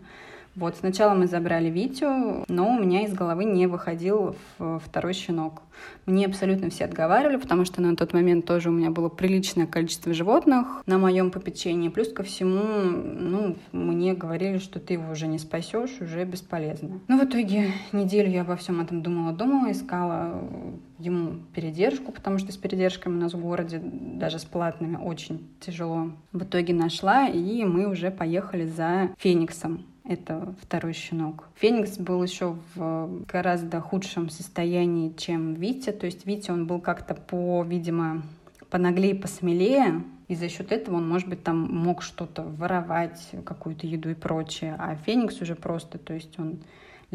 Вот, 0.55 0.77
сначала 0.77 1.13
мы 1.13 1.27
забрали 1.27 1.69
Витю, 1.69 2.45
но 2.47 2.69
у 2.69 2.79
меня 2.79 3.03
из 3.03 3.13
головы 3.13 3.43
не 3.43 3.67
выходил 3.67 4.35
второй 4.57 5.13
щенок. 5.13 5.62
Мне 6.05 6.25
абсолютно 6.25 6.69
все 6.69 6.85
отговаривали, 6.85 7.35
потому 7.35 7.65
что 7.65 7.81
на 7.81 7.95
тот 7.97 8.13
момент 8.13 8.45
тоже 8.45 8.69
у 8.69 8.71
меня 8.71 8.91
было 8.91 9.09
приличное 9.09 9.67
количество 9.67 10.13
животных 10.13 10.81
на 10.85 10.97
моем 10.97 11.31
попечении. 11.31 11.89
Плюс 11.89 12.13
ко 12.13 12.24
всему, 12.24 12.63
ну, 12.63 13.57
мне 13.74 14.13
говорили, 14.13 14.59
что 14.59 14.79
ты 14.79 14.93
его 14.93 15.12
уже 15.12 15.27
не 15.27 15.39
спасешь, 15.39 16.00
уже 16.00 16.24
бесполезно. 16.24 17.01
Ну, 17.09 17.19
в 17.19 17.25
итоге 17.25 17.74
неделю 17.91 18.31
я 18.31 18.41
обо 18.41 18.55
всем 18.55 18.79
этом 18.79 19.01
думала, 19.01 19.33
думала, 19.33 19.71
искала 19.71 20.41
ему 21.00 21.33
передержку, 21.53 22.13
потому 22.13 22.38
что 22.38 22.53
с 22.53 22.57
передержками 22.57 23.17
у 23.17 23.19
нас 23.19 23.33
в 23.33 23.41
городе, 23.41 23.81
даже 23.83 24.39
с 24.39 24.45
платными, 24.45 24.95
очень 24.95 25.45
тяжело. 25.59 26.12
В 26.31 26.43
итоге 26.43 26.74
нашла, 26.74 27.27
и 27.27 27.65
мы 27.65 27.89
уже 27.89 28.12
поехали 28.12 28.65
за 28.65 29.09
Фениксом. 29.17 29.85
Это 30.07 30.53
второй 30.62 30.93
щенок. 30.93 31.50
Феникс 31.55 31.97
был 31.97 32.21
еще 32.21 32.57
в 32.75 33.25
гораздо 33.27 33.81
худшем 33.81 34.29
состоянии, 34.29 35.13
чем 35.17 35.55
Витя. 35.55 35.91
То 35.91 36.05
есть 36.05 36.25
Витя, 36.27 36.51
он 36.51 36.67
был 36.67 36.79
как-то 36.79 37.15
по, 37.15 37.63
видимо, 37.63 38.21
понаглее, 38.69 39.15
посмелее, 39.15 40.03
и 40.27 40.35
за 40.35 40.47
счет 40.50 40.71
этого 40.71 40.97
он, 40.97 41.07
может 41.07 41.27
быть, 41.27 41.43
там 41.43 41.57
мог 41.57 42.01
что-то 42.03 42.43
воровать, 42.43 43.29
какую-то 43.43 43.88
еду 43.88 44.09
и 44.09 44.15
прочее. 44.15 44.75
А 44.77 44.95
Феникс 44.95 45.41
уже 45.41 45.55
просто, 45.55 45.97
то 45.97 46.13
есть 46.13 46.38
он 46.39 46.59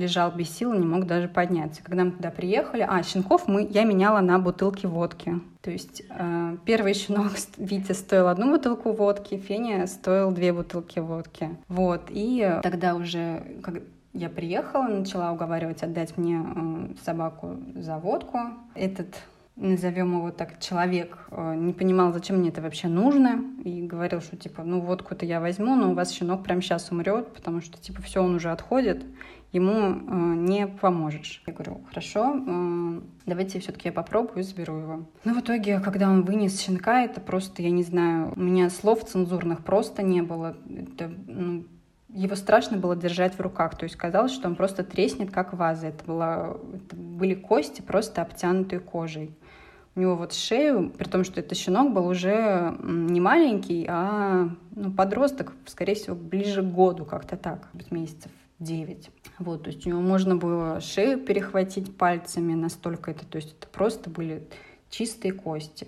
лежал 0.01 0.33
без 0.33 0.51
сил, 0.51 0.73
не 0.73 0.87
мог 0.87 1.07
даже 1.07 1.29
подняться. 1.29 1.83
Когда 1.83 2.05
мы 2.05 2.13
туда 2.13 2.31
приехали, 2.31 2.87
а, 2.89 3.03
щенков 3.03 3.47
мы, 3.47 3.67
я 3.71 3.85
меняла 3.85 4.21
на 4.21 4.39
бутылки 4.39 4.87
водки. 4.87 5.41
То 5.63 5.71
есть 5.71 6.03
э, 6.09 6.57
первый 6.65 6.95
щенок 6.95 7.33
Витя 7.59 7.93
стоил 7.93 8.29
одну 8.29 8.51
бутылку 8.51 8.93
водки, 8.93 9.37
Феня 9.37 9.87
стоил 9.87 10.33
две 10.33 10.53
бутылки 10.53 10.99
водки. 10.99 11.51
Вот, 11.69 12.03
и 12.09 12.59
тогда 12.63 12.95
уже, 12.95 13.43
как 13.63 13.83
я 14.13 14.29
приехала, 14.29 14.85
начала 14.85 15.33
уговаривать 15.33 15.83
отдать 15.83 16.17
мне 16.17 16.43
э, 16.43 16.95
собаку 17.05 17.59
за 17.75 17.99
водку. 17.99 18.39
Этот 18.75 19.15
назовем 19.61 20.17
его 20.17 20.31
так, 20.31 20.59
человек 20.59 21.19
э, 21.31 21.55
не 21.55 21.73
понимал, 21.73 22.13
зачем 22.13 22.39
мне 22.39 22.49
это 22.49 22.63
вообще 22.63 22.89
нужно, 22.89 23.45
и 23.63 23.83
говорил, 23.83 24.21
что 24.21 24.37
типа, 24.37 24.63
ну 24.65 24.81
водку-то 24.81 25.27
я 25.27 25.41
возьму, 25.41 25.77
но 25.77 25.91
у 25.91 25.95
вас 25.95 26.13
щенок 26.13 26.43
прямо 26.43 26.63
сейчас 26.63 26.91
умрет, 26.91 27.33
потому 27.35 27.61
что 27.61 27.79
типа 27.79 28.01
все, 28.03 28.23
он 28.23 28.35
уже 28.35 28.51
отходит, 28.51 29.05
ему 29.53 29.73
э, 29.73 30.35
не 30.37 30.67
поможешь. 30.67 31.43
Я 31.47 31.53
говорю, 31.53 31.81
хорошо, 31.89 32.37
э, 32.37 33.01
давайте 33.27 33.59
все-таки 33.61 33.89
я 33.89 33.93
попробую 33.93 34.45
заберу 34.45 34.77
его. 34.77 35.07
Но 35.25 35.35
в 35.35 35.41
итоге, 35.41 35.81
когда 35.81 36.09
он 36.09 36.23
вынес 36.23 36.61
щенка, 36.61 37.03
это 37.03 37.21
просто, 37.21 37.63
я 37.63 37.71
не 37.71 37.83
знаю, 37.83 38.33
у 38.37 38.41
меня 38.41 38.71
слов 38.71 39.05
цензурных 39.05 39.65
просто 39.65 40.03
не 40.03 40.23
было. 40.23 40.57
Это, 40.69 41.11
ну, 41.27 41.65
его 42.09 42.37
страшно 42.37 42.77
было 42.77 42.97
держать 42.97 43.35
в 43.35 43.41
руках, 43.41 43.77
то 43.77 43.85
есть 43.85 43.97
казалось, 43.97 44.33
что 44.33 44.49
он 44.49 44.57
просто 44.57 44.85
треснет, 44.85 45.31
как 45.31 45.53
ваза. 45.53 45.89
Это, 45.89 46.05
была, 46.05 46.57
это 46.75 46.97
были 46.97 47.35
кости, 47.35 47.83
просто 47.83 48.23
обтянутые 48.23 48.81
кожей. 48.81 49.37
У 49.97 50.01
него 50.01 50.15
вот 50.15 50.33
шею, 50.33 50.91
при 50.91 51.09
том, 51.09 51.25
что 51.25 51.41
это 51.41 51.57
щенок 51.57 51.93
был 51.93 52.07
уже 52.07 52.77
не 52.81 53.21
маленький, 53.21 53.87
а 53.89 54.49
ну, 54.71 54.93
подросток, 54.93 55.53
скорее 55.67 55.97
всего, 55.97 56.15
ближе 56.15 56.63
к 56.63 56.67
году, 56.67 57.05
как-то 57.05 57.37
так, 57.37 57.69
месяцев 57.91 58.31
9. 58.61 59.11
Вот, 59.39 59.65
то 59.65 59.71
есть 59.71 59.87
у 59.87 59.91
него 59.91 60.01
можно 60.01 60.37
было 60.37 60.81
шею 60.81 61.19
перехватить 61.19 61.97
пальцами, 61.97 62.55
настолько 62.55 63.11
это, 63.11 63.27
то 63.27 63.37
есть 63.37 63.57
это 63.59 63.67
просто 63.67 64.11
были 64.11 64.47
чистые 64.91 65.33
кости. 65.33 65.87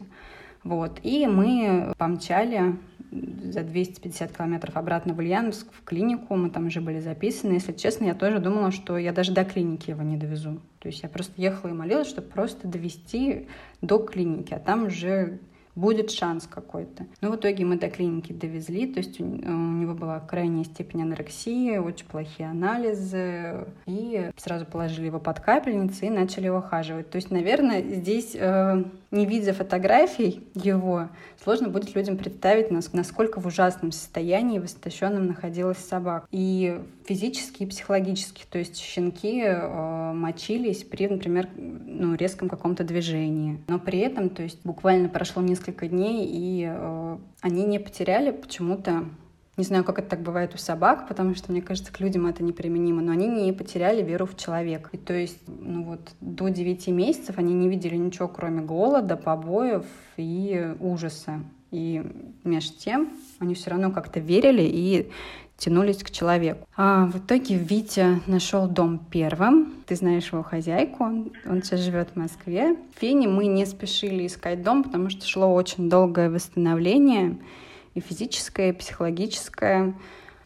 Вот, 0.64 1.00
и 1.02 1.26
мы 1.26 1.92
помчали 1.98 2.78
за 3.11 3.62
250 3.62 4.35
километров 4.35 4.76
обратно 4.76 5.12
в 5.12 5.18
Ульяновск, 5.18 5.66
в 5.72 5.85
клинику, 5.85 6.35
мы 6.35 6.50
там 6.50 6.66
уже 6.66 6.80
были 6.80 6.98
записаны. 7.00 7.54
Если 7.54 7.72
честно, 7.72 8.06
я 8.06 8.14
тоже 8.14 8.38
думала, 8.38 8.70
что 8.70 8.96
я 8.96 9.12
даже 9.12 9.32
до 9.32 9.44
клиники 9.44 9.90
его 9.90 10.02
не 10.02 10.16
довезу. 10.16 10.61
То 10.78 10.88
есть 10.88 11.02
я 11.02 11.08
просто 11.08 11.35
ехала 11.37 11.70
и 11.70 11.74
молилась, 11.74 12.08
чтобы 12.08 12.28
просто 12.28 12.68
довести 12.68 13.48
до 13.82 13.98
клиники, 13.98 14.54
а 14.54 14.58
там 14.58 14.85
уже 14.85 15.40
будет 15.74 16.11
шанс 16.11 16.46
какой-то. 16.46 17.06
Но 17.20 17.30
в 17.30 17.37
итоге 17.37 17.64
мы 17.64 17.78
до 17.78 17.88
клиники 17.88 18.32
довезли, 18.32 18.87
то 18.87 18.98
есть 18.98 19.20
у, 19.20 19.24
у 19.24 19.28
него 19.28 19.94
была 19.94 20.20
крайняя 20.20 20.64
степень 20.64 21.02
анорексии, 21.02 21.78
очень 21.78 22.06
плохие 22.06 22.50
анализы, 22.50 23.66
и 23.87 24.30
сразу 24.37 24.66
положили 24.66 25.06
его 25.06 25.18
под 25.18 25.40
капельницы 25.40 26.06
и 26.06 26.11
начали 26.11 26.48
ухаживать. 26.48 27.11
То 27.11 27.16
есть, 27.16 27.30
наверное, 27.30 27.82
здесь, 27.82 28.35
э, 28.35 28.85
не 29.12 29.27
видя 29.27 29.53
фотографий 29.53 30.42
его, 30.55 31.11
сложно 31.44 31.68
будет 31.68 31.94
людям 31.94 32.16
представить, 32.16 32.70
насколько 32.70 33.40
в 33.40 33.46
ужасном 33.46 33.92
состоянии 33.92 34.59
в 34.59 34.64
истощенном 34.64 35.27
находилась 35.27 35.79
собака. 35.79 36.27
И 36.31 36.81
физически, 37.07 37.62
и 37.62 37.66
психологически. 37.66 38.44
То 38.51 38.59
есть 38.59 38.79
щенки 38.79 39.42
э, 39.42 40.12
мочились 40.12 40.83
при, 40.83 41.09
например, 41.09 41.48
ну, 41.57 42.14
резком 42.14 42.48
каком-то 42.48 42.85
движении. 42.85 43.61
Но 43.68 43.79
при 43.79 43.98
этом, 43.98 44.31
то 44.31 44.42
есть 44.42 44.61
буквально 44.64 45.09
прошло 45.11 45.42
несколько 45.42 45.88
дней, 45.88 46.27
и 46.27 46.66
э, 46.68 47.18
они 47.42 47.64
не 47.64 47.79
потеряли 47.79 48.31
почему-то 48.31 49.05
не 49.57 49.65
знаю, 49.65 49.85
как 49.85 49.99
это 49.99 50.09
так 50.09 50.23
бывает 50.23 50.55
у 50.55 50.59
собак, 50.59 51.07
потому 51.09 51.35
что, 51.35 51.53
мне 51.53 51.61
кажется, 51.61 51.93
к 51.93 52.01
людям 52.01 52.27
это 52.27 52.43
неприменимо, 52.43 53.03
но 53.03 53.12
они 53.12 53.29
не 53.29 53.53
потеряли 53.53 54.03
веру 54.03 54.27
в 54.27 54.37
человека. 54.37 54.88
И 54.93 54.97
то 54.97 55.12
есть, 55.12 55.38
ну 55.47 55.85
вот, 55.85 56.01
до 56.21 56.49
9 56.49 56.88
месяцев 56.88 57.37
они 57.38 57.53
не 57.53 57.69
видели 57.69 57.97
ничего, 57.97 58.29
кроме 58.29 58.62
голода, 58.62 59.17
побоев 59.17 59.85
и 60.17 60.75
ужаса. 60.81 61.41
И 61.71 62.03
между 62.45 62.79
тем 62.79 63.11
они 63.41 63.55
все 63.55 63.71
равно 63.71 63.91
как-то 63.91 64.21
верили 64.21 64.62
и 64.62 65.11
тянулись 65.59 66.03
к 66.03 66.11
человеку. 66.11 66.67
А 66.77 67.07
в 67.07 67.19
итоге 67.19 67.57
Витя 67.57 68.21
нашел 68.27 68.67
дом 68.67 68.99
первым. 68.99 69.75
Ты 69.87 69.97
знаешь 69.97 70.33
его 70.33 70.43
хозяйку, 70.43 71.05
он, 71.05 71.33
он 71.47 71.62
сейчас 71.62 71.81
живет 71.81 72.11
в 72.11 72.17
Москве. 72.17 72.77
В 72.95 73.01
Фене 73.01 73.29
мы 73.29 73.47
не 73.47 73.65
спешили 73.67 74.27
искать 74.27 74.62
дом, 74.62 74.83
потому 74.83 75.09
что 75.11 75.27
шло 75.27 75.53
очень 75.53 75.88
долгое 75.88 76.31
восстановление 76.31 77.37
и 77.94 78.00
физическое, 78.00 78.70
и 78.70 78.72
психологическое. 78.72 79.94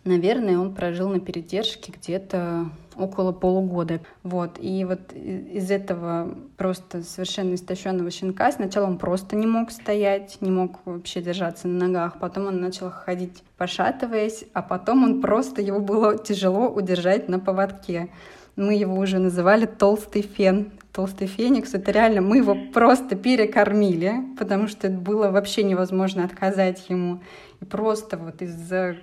Наверное, 0.04 0.58
он 0.58 0.72
прожил 0.72 1.08
на 1.08 1.18
передержке 1.18 1.92
где-то 1.92 2.70
около 2.96 3.32
полугода. 3.32 4.00
Вот. 4.22 4.58
И 4.60 4.84
вот 4.84 5.12
из 5.12 5.70
этого 5.70 6.34
просто 6.56 7.02
совершенно 7.02 7.54
истощенного 7.54 8.10
щенка 8.10 8.52
сначала 8.52 8.86
он 8.86 8.98
просто 8.98 9.36
не 9.36 9.46
мог 9.46 9.70
стоять, 9.70 10.38
не 10.40 10.50
мог 10.50 10.78
вообще 10.84 11.20
держаться 11.20 11.68
на 11.68 11.86
ногах, 11.86 12.18
потом 12.20 12.46
он 12.46 12.60
начал 12.60 12.90
ходить 12.90 13.42
пошатываясь, 13.56 14.44
а 14.52 14.62
потом 14.62 15.04
он 15.04 15.20
просто, 15.20 15.62
его 15.62 15.80
было 15.80 16.18
тяжело 16.18 16.68
удержать 16.68 17.28
на 17.28 17.38
поводке. 17.38 18.10
Мы 18.54 18.74
его 18.74 18.96
уже 18.96 19.18
называли 19.18 19.66
толстый 19.66 20.22
фен. 20.22 20.72
Толстый 20.96 21.26
феникс, 21.26 21.74
это 21.74 21.90
реально, 21.90 22.22
мы 22.22 22.38
его 22.38 22.56
просто 22.72 23.16
перекормили, 23.16 24.14
потому 24.38 24.66
что 24.66 24.88
было 24.88 25.30
вообще 25.30 25.62
невозможно 25.62 26.24
отказать 26.24 26.88
ему. 26.88 27.20
И 27.60 27.66
просто 27.66 28.16
вот 28.16 28.40
из-за 28.40 28.96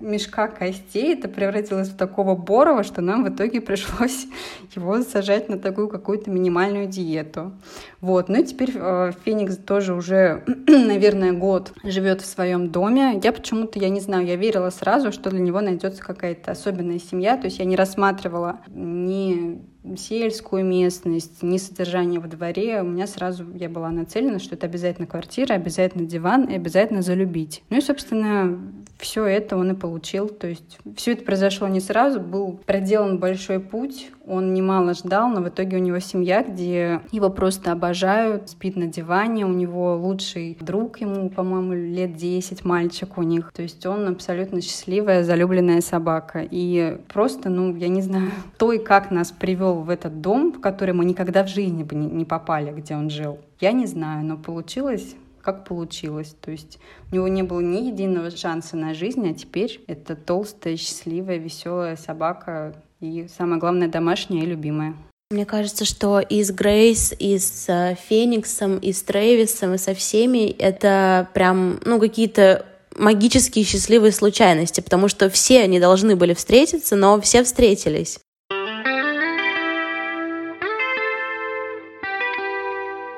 мешка 0.00 0.48
костей 0.48 1.14
это 1.14 1.28
превратилось 1.28 1.88
в 1.88 1.96
такого 1.96 2.34
борова, 2.34 2.82
что 2.82 3.00
нам 3.00 3.24
в 3.24 3.28
итоге 3.28 3.60
пришлось 3.60 4.26
его 4.74 5.02
сажать 5.02 5.48
на 5.48 5.58
такую 5.58 5.88
какую-то 5.88 6.30
минимальную 6.30 6.86
диету. 6.86 7.52
Вот. 8.00 8.28
Ну 8.28 8.40
и 8.40 8.44
теперь 8.44 8.72
э, 8.74 9.12
Феникс 9.24 9.56
тоже 9.56 9.94
уже, 9.94 10.44
наверное, 10.66 11.32
год 11.32 11.72
живет 11.82 12.20
в 12.20 12.26
своем 12.26 12.70
доме. 12.70 13.20
Я 13.22 13.32
почему-то, 13.32 13.78
я 13.78 13.88
не 13.88 14.00
знаю, 14.00 14.26
я 14.26 14.36
верила 14.36 14.70
сразу, 14.70 15.12
что 15.12 15.30
для 15.30 15.40
него 15.40 15.60
найдется 15.60 16.02
какая-то 16.02 16.52
особенная 16.52 16.98
семья. 16.98 17.36
То 17.36 17.46
есть 17.46 17.58
я 17.58 17.64
не 17.64 17.76
рассматривала 17.76 18.60
ни 18.68 19.60
сельскую 19.96 20.64
местность, 20.64 21.42
ни 21.42 21.58
содержание 21.58 22.20
во 22.20 22.28
дворе. 22.28 22.82
У 22.82 22.86
меня 22.86 23.06
сразу 23.06 23.46
я 23.54 23.68
была 23.68 23.90
нацелена, 23.90 24.38
что 24.38 24.54
это 24.56 24.66
обязательно 24.66 25.06
квартира, 25.06 25.54
обязательно 25.54 26.06
диван 26.06 26.44
и 26.44 26.54
обязательно 26.54 27.02
залюбить. 27.02 27.62
Ну 27.70 27.78
и, 27.78 27.80
собственно, 27.80 28.58
все 28.98 29.24
это 29.24 29.56
он 29.56 29.72
и 29.72 29.74
получил. 29.74 30.28
То 30.28 30.48
есть 30.48 30.78
все 30.96 31.12
это 31.12 31.24
произошло 31.24 31.68
не 31.68 31.80
сразу, 31.80 32.20
был 32.20 32.58
проделан 32.64 33.18
большой 33.18 33.60
путь, 33.60 34.10
он 34.26 34.54
немало 34.54 34.94
ждал, 34.94 35.28
но 35.28 35.40
в 35.40 35.48
итоге 35.48 35.76
у 35.76 35.80
него 35.80 36.00
семья, 36.00 36.42
где 36.42 37.00
его 37.12 37.30
просто 37.30 37.72
обожают, 37.72 38.50
спит 38.50 38.76
на 38.76 38.86
диване, 38.86 39.46
у 39.46 39.52
него 39.52 39.96
лучший 39.96 40.56
друг, 40.60 41.00
ему, 41.00 41.30
по-моему, 41.30 41.74
лет 41.74 42.16
10, 42.16 42.64
мальчик 42.64 43.18
у 43.18 43.22
них. 43.22 43.52
То 43.52 43.62
есть 43.62 43.86
он 43.86 44.08
абсолютно 44.08 44.60
счастливая, 44.60 45.22
залюбленная 45.22 45.80
собака. 45.80 46.46
И 46.48 46.98
просто, 47.12 47.50
ну, 47.50 47.76
я 47.76 47.88
не 47.88 48.02
знаю, 48.02 48.30
то 48.58 48.72
и 48.72 48.78
как 48.78 49.10
нас 49.10 49.30
привел 49.30 49.82
в 49.82 49.90
этот 49.90 50.20
дом, 50.20 50.52
в 50.52 50.60
который 50.60 50.94
мы 50.94 51.04
никогда 51.04 51.44
в 51.44 51.48
жизни 51.48 51.84
бы 51.84 51.94
не 51.94 52.24
попали, 52.24 52.72
где 52.72 52.96
он 52.96 53.10
жил. 53.10 53.38
Я 53.60 53.72
не 53.72 53.86
знаю, 53.86 54.24
но 54.24 54.36
получилось 54.36 55.14
как 55.46 55.64
получилось. 55.64 56.34
То 56.40 56.50
есть 56.50 56.78
у 57.12 57.14
него 57.14 57.28
не 57.28 57.44
было 57.44 57.60
ни 57.60 57.86
единого 57.86 58.30
шанса 58.30 58.76
на 58.76 58.94
жизнь, 58.94 59.26
а 59.30 59.32
теперь 59.32 59.80
это 59.86 60.16
толстая, 60.16 60.76
счастливая, 60.76 61.38
веселая 61.38 61.96
собака 61.96 62.74
и, 63.00 63.28
самое 63.34 63.60
главное, 63.60 63.88
домашняя 63.88 64.42
и 64.42 64.46
любимая. 64.46 64.96
Мне 65.30 65.46
кажется, 65.46 65.84
что 65.84 66.20
и 66.20 66.42
с 66.42 66.50
Грейс, 66.50 67.14
и 67.18 67.38
с 67.38 67.68
э, 67.68 67.96
Фениксом, 68.08 68.78
и 68.78 68.92
с 68.92 69.02
Трэвисом, 69.02 69.74
и 69.74 69.78
со 69.78 69.94
всеми 69.94 70.50
это 70.50 71.28
прям, 71.32 71.80
ну, 71.84 71.98
какие-то 72.00 72.66
магические 72.96 73.64
счастливые 73.64 74.12
случайности, 74.12 74.80
потому 74.80 75.08
что 75.08 75.30
все 75.30 75.62
они 75.62 75.78
должны 75.78 76.16
были 76.16 76.34
встретиться, 76.34 76.96
но 76.96 77.20
все 77.20 77.44
встретились. 77.44 78.18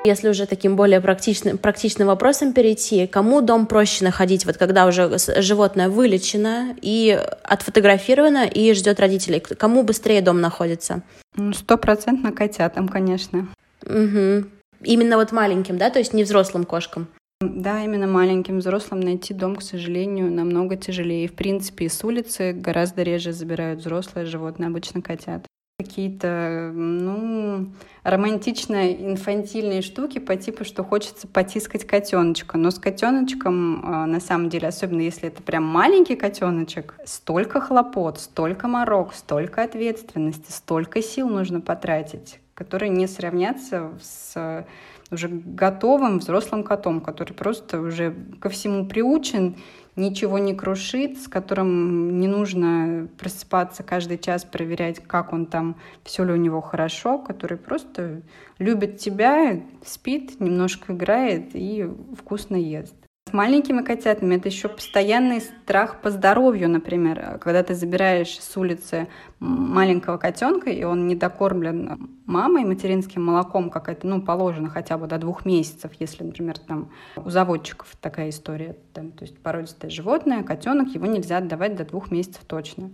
Если 0.09 0.27
уже 0.27 0.47
таким 0.47 0.75
более 0.75 1.01
практичным, 1.01 1.59
практичным 1.59 2.07
вопросом 2.07 2.51
перейти, 2.53 3.05
кому 3.05 3.41
дом 3.41 3.67
проще 3.67 4.03
находить, 4.03 4.43
вот 4.43 4.57
когда 4.57 4.87
уже 4.87 5.19
животное 5.37 5.87
вылечено 5.87 6.75
и 6.81 7.11
отфотографировано 7.43 8.47
и 8.47 8.73
ждет 8.73 8.99
родителей? 8.99 9.39
Кому 9.39 9.83
быстрее 9.83 10.23
дом 10.23 10.41
находится? 10.41 11.03
Ну, 11.35 11.53
стопроцентно 11.53 12.31
котятам, 12.31 12.87
конечно. 12.87 13.49
Угу. 13.83 14.45
Именно 14.83 15.17
вот 15.17 15.31
маленьким, 15.31 15.77
да, 15.77 15.91
то 15.91 15.99
есть 15.99 16.13
не 16.13 16.23
взрослым 16.23 16.63
кошкам? 16.63 17.07
Да, 17.39 17.83
именно 17.83 18.07
маленьким 18.07 18.57
взрослым 18.57 19.01
найти 19.01 19.35
дом, 19.35 19.57
к 19.57 19.61
сожалению, 19.61 20.31
намного 20.31 20.75
тяжелее. 20.75 21.27
В 21.27 21.33
принципе, 21.33 21.87
с 21.87 22.03
улицы 22.03 22.51
гораздо 22.51 23.03
реже 23.03 23.31
забирают 23.31 23.81
взрослые 23.81 24.25
животные, 24.25 24.69
обычно 24.69 25.03
котят 25.03 25.45
какие-то, 25.79 26.71
ну, 26.73 27.67
романтично-инфантильные 28.03 29.81
штуки 29.81 30.19
по 30.19 30.35
типу, 30.35 30.65
что 30.65 30.83
хочется 30.83 31.25
потискать 31.25 31.87
котеночка. 31.87 32.57
Но 32.57 32.69
с 32.69 32.79
котеночком, 32.79 33.81
а, 33.85 34.05
на 34.05 34.19
самом 34.19 34.49
деле, 34.49 34.67
особенно 34.67 34.99
если 34.99 35.29
это 35.29 35.41
прям 35.41 35.63
маленький 35.63 36.17
котеночек, 36.17 36.95
столько 37.05 37.61
хлопот, 37.61 38.19
столько 38.19 38.67
морок, 38.67 39.13
столько 39.13 39.63
ответственности, 39.63 40.51
столько 40.51 41.01
сил 41.01 41.29
нужно 41.29 41.61
потратить, 41.61 42.41
которые 42.55 42.89
не 42.89 43.07
сравнятся 43.07 43.91
с 44.01 44.65
уже 45.11 45.27
готовым 45.29 46.19
взрослым 46.19 46.63
котом, 46.63 46.99
который 46.99 47.33
просто 47.33 47.79
уже 47.79 48.13
ко 48.39 48.49
всему 48.49 48.85
приучен 48.85 49.55
ничего 49.95 50.37
не 50.37 50.53
крушит, 50.53 51.19
с 51.19 51.27
которым 51.27 52.19
не 52.19 52.27
нужно 52.27 53.07
просыпаться 53.17 53.83
каждый 53.83 54.17
час, 54.17 54.45
проверять, 54.45 54.99
как 54.99 55.33
он 55.33 55.45
там, 55.45 55.75
все 56.03 56.23
ли 56.23 56.33
у 56.33 56.37
него 56.37 56.61
хорошо, 56.61 57.17
который 57.17 57.57
просто 57.57 58.21
любит 58.57 58.97
тебя, 58.97 59.61
спит, 59.85 60.39
немножко 60.39 60.93
играет 60.93 61.51
и 61.53 61.87
вкусно 62.17 62.55
ест. 62.55 62.95
С 63.29 63.33
маленькими 63.33 63.83
котятами 63.83 64.37
это 64.37 64.47
еще 64.47 64.69
постоянный 64.69 65.39
страх 65.39 66.01
по 66.01 66.09
здоровью, 66.09 66.67
например. 66.67 67.37
Когда 67.39 67.61
ты 67.61 67.75
забираешь 67.75 68.39
с 68.39 68.57
улицы 68.57 69.07
маленького 69.39 70.17
котенка, 70.17 70.71
и 70.71 70.83
он 70.83 71.05
не 71.05 71.15
докормлен 71.15 72.09
мамой 72.25 72.65
материнским 72.65 73.23
молоком, 73.23 73.69
как 73.69 73.87
это 73.87 74.07
ну, 74.07 74.19
положено 74.19 74.69
хотя 74.69 74.97
бы 74.97 75.05
до 75.05 75.19
двух 75.19 75.45
месяцев, 75.45 75.91
если, 75.99 76.23
например, 76.23 76.57
там 76.57 76.89
у 77.17 77.29
заводчиков 77.29 77.95
такая 78.01 78.29
история. 78.29 78.75
Там, 78.93 79.11
то 79.11 79.25
есть 79.25 79.37
породистое 79.37 79.91
животное, 79.91 80.41
котенок, 80.41 80.87
его 80.89 81.05
нельзя 81.05 81.37
отдавать 81.37 81.75
до 81.75 81.85
двух 81.85 82.09
месяцев 82.09 82.41
точно. 82.47 82.89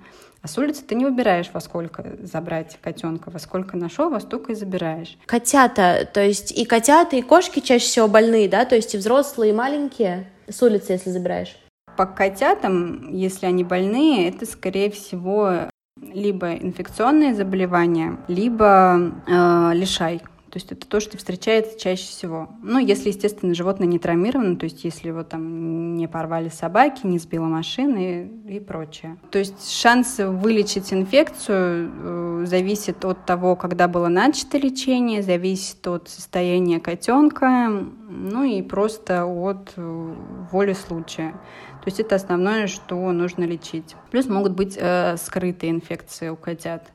А 0.46 0.48
с 0.48 0.60
улицы 0.60 0.84
ты 0.84 0.94
не 0.94 1.06
выбираешь, 1.06 1.50
во 1.52 1.60
сколько 1.60 2.06
забрать 2.22 2.78
котенка, 2.80 3.32
во 3.32 3.40
сколько 3.40 3.78
нашел, 3.78 4.12
во 4.12 4.20
столько 4.20 4.52
и 4.52 4.56
забираешь. 4.56 5.18
Котята, 5.26 6.08
то 6.14 6.24
есть 6.24 6.52
и 6.52 6.66
котята, 6.66 7.16
и 7.16 7.24
кошки 7.24 7.62
чаще 7.62 7.86
всего 7.88 8.08
больные, 8.08 8.48
да, 8.48 8.64
то 8.66 8.76
есть 8.76 8.94
и 8.94 9.00
взрослые, 9.00 9.54
и 9.54 9.56
маленькие 9.56 10.30
с 10.48 10.62
улицы, 10.62 10.92
если 10.92 11.10
забираешь. 11.10 11.58
По 11.98 12.06
котятам, 12.06 13.12
если 13.12 13.48
они 13.48 13.64
больные, 13.64 14.30
это, 14.30 14.46
скорее 14.46 14.92
всего, 14.92 15.68
либо 16.00 16.54
инфекционные 16.54 17.34
заболевания, 17.34 18.20
либо 18.28 19.14
э, 19.26 19.72
лишай. 19.74 20.22
То 20.56 20.60
есть 20.60 20.72
это 20.72 20.88
то, 20.88 21.02
что 21.02 21.18
встречается 21.18 21.78
чаще 21.78 22.06
всего. 22.06 22.48
Ну, 22.64 22.80
если, 22.80 23.10
естественно, 23.10 23.54
животное 23.54 23.88
не 23.88 24.00
травмировано, 24.00 24.56
то 24.56 24.64
есть 24.64 24.86
если 24.86 25.10
его 25.10 25.22
там 25.24 25.98
не 25.98 26.08
порвали 26.08 26.48
собаки, 26.48 27.06
не 27.06 27.20
сбила 27.20 27.44
машина 27.44 27.98
и, 27.98 28.56
и 28.56 28.60
прочее. 28.62 29.18
То 29.32 29.40
есть 29.40 29.70
шанс 29.70 30.18
вылечить 30.18 30.94
инфекцию 30.94 31.92
э, 31.94 32.46
зависит 32.46 33.04
от 33.04 33.26
того, 33.26 33.58
когда 33.58 33.90
было 33.90 34.08
начато 34.08 34.58
лечение, 34.58 35.22
зависит 35.22 35.86
от 35.88 36.08
состояния 36.08 36.80
котенка, 36.80 37.68
ну 38.08 38.44
и 38.46 38.62
просто 38.62 39.26
от 39.26 39.74
э, 39.76 40.14
воли 40.54 40.72
случая. 40.72 41.32
То 41.32 41.88
есть 41.88 42.00
это 42.00 42.16
основное, 42.16 42.68
что 42.68 43.12
нужно 43.12 43.44
лечить. 43.44 43.98
Плюс 44.10 44.28
могут 44.28 44.54
быть 44.54 44.78
э, 44.80 45.18
скрытые 45.18 45.72
инфекции 45.72 46.30
у 46.30 46.38
котят 46.38 46.94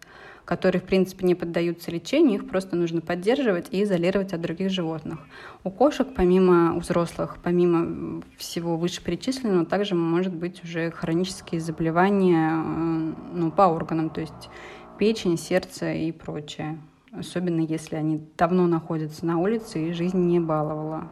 которые, 0.50 0.82
в 0.82 0.84
принципе, 0.84 1.24
не 1.24 1.36
поддаются 1.36 1.92
лечению, 1.92 2.40
их 2.40 2.48
просто 2.48 2.74
нужно 2.74 3.00
поддерживать 3.00 3.68
и 3.70 3.84
изолировать 3.84 4.32
от 4.32 4.40
других 4.40 4.68
животных. 4.68 5.20
У 5.62 5.70
кошек, 5.70 6.08
помимо 6.12 6.74
у 6.74 6.80
взрослых, 6.80 7.36
помимо 7.40 8.20
всего 8.36 8.76
вышеперечисленного, 8.76 9.64
также 9.64 9.94
может 9.94 10.34
быть 10.34 10.64
уже 10.64 10.90
хронические 10.90 11.60
заболевания 11.60 12.50
э, 12.50 13.12
ну, 13.32 13.52
по 13.52 13.68
органам, 13.68 14.10
то 14.10 14.20
есть 14.20 14.50
печень, 14.98 15.38
сердце 15.38 15.92
и 15.92 16.10
прочее. 16.10 16.80
Особенно 17.12 17.60
если 17.60 17.94
они 17.94 18.20
давно 18.36 18.66
находятся 18.66 19.24
на 19.26 19.38
улице 19.38 19.90
и 19.90 19.92
жизнь 19.92 20.18
не 20.18 20.40
баловала. 20.40 21.06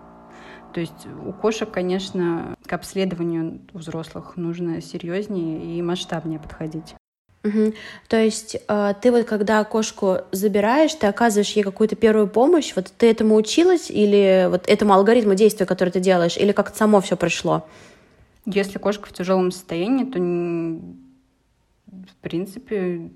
То 0.74 0.80
есть 0.80 1.06
у 1.24 1.32
кошек, 1.32 1.70
конечно, 1.70 2.56
к 2.66 2.72
обследованию 2.72 3.60
у 3.72 3.78
взрослых 3.78 4.36
нужно 4.36 4.80
серьезнее 4.80 5.78
и 5.78 5.80
масштабнее 5.80 6.40
подходить. 6.40 6.96
Угу. 7.48 7.74
То 8.08 8.16
есть 8.16 8.56
э, 8.68 8.94
ты 9.00 9.10
вот 9.10 9.24
когда 9.24 9.62
кошку 9.64 10.18
забираешь, 10.32 10.94
ты 10.94 11.06
оказываешь 11.06 11.52
ей 11.52 11.62
какую-то 11.62 11.96
первую 11.96 12.28
помощь, 12.28 12.72
вот 12.76 12.92
ты 12.96 13.10
этому 13.10 13.34
училась 13.36 13.90
или 13.90 14.48
вот 14.50 14.68
этому 14.68 14.94
алгоритму 14.94 15.34
действия, 15.34 15.66
который 15.66 15.90
ты 15.90 16.00
делаешь, 16.00 16.36
или 16.36 16.52
как-то 16.52 16.76
само 16.76 17.00
все 17.00 17.16
пришло? 17.16 17.66
Если 18.46 18.78
кошка 18.78 19.08
в 19.08 19.12
тяжелом 19.12 19.50
состоянии, 19.50 20.04
то 20.04 20.18
в 21.90 22.16
принципе 22.22 23.10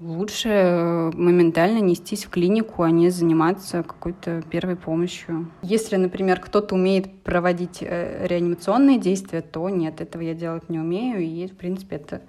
лучше 0.00 1.10
моментально 1.14 1.78
нестись 1.80 2.24
в 2.24 2.30
клинику, 2.30 2.82
а 2.82 2.90
не 2.90 3.10
заниматься 3.10 3.82
какой-то 3.82 4.42
первой 4.50 4.76
помощью. 4.76 5.50
Если, 5.62 5.96
например, 5.96 6.40
кто-то 6.40 6.74
умеет 6.74 7.22
проводить 7.22 7.78
э, 7.82 8.26
реанимационные 8.26 8.98
действия, 8.98 9.42
то 9.42 9.68
нет, 9.68 10.00
этого 10.00 10.22
я 10.22 10.34
делать 10.34 10.68
не 10.68 10.78
умею, 10.78 11.20
и 11.20 11.46
в 11.46 11.56
принципе 11.56 11.96
это 11.96 12.22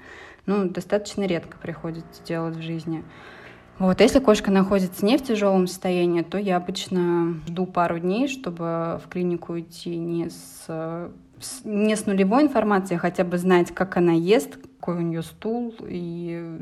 ну, 0.46 0.70
достаточно 0.70 1.24
редко 1.26 1.58
приходится 1.58 2.24
делать 2.24 2.56
в 2.56 2.62
жизни. 2.62 3.04
Вот, 3.80 4.00
если 4.00 4.20
кошка 4.20 4.52
находится 4.52 5.04
не 5.04 5.18
в 5.18 5.24
тяжелом 5.24 5.66
состоянии, 5.66 6.22
то 6.22 6.38
я 6.38 6.58
обычно 6.58 7.40
жду 7.48 7.66
пару 7.66 8.00
дней, 8.00 8.28
чтобы 8.28 9.02
в 9.04 9.10
клинику 9.10 9.60
идти 9.60 9.98
не 9.98 10.30
с, 10.30 10.66
с, 10.68 11.62
не 11.64 11.96
с 11.96 12.06
нулевой 12.06 12.44
информацией, 12.44 12.98
а 12.98 13.02
хотя 13.02 13.24
бы 13.24 13.38
знать, 13.40 13.72
как 13.72 13.98
она 13.98 14.12
ест, 14.12 14.58
какой 14.58 14.98
у 14.98 15.02
нее 15.02 15.24
стул 15.24 15.74
и 15.82 16.60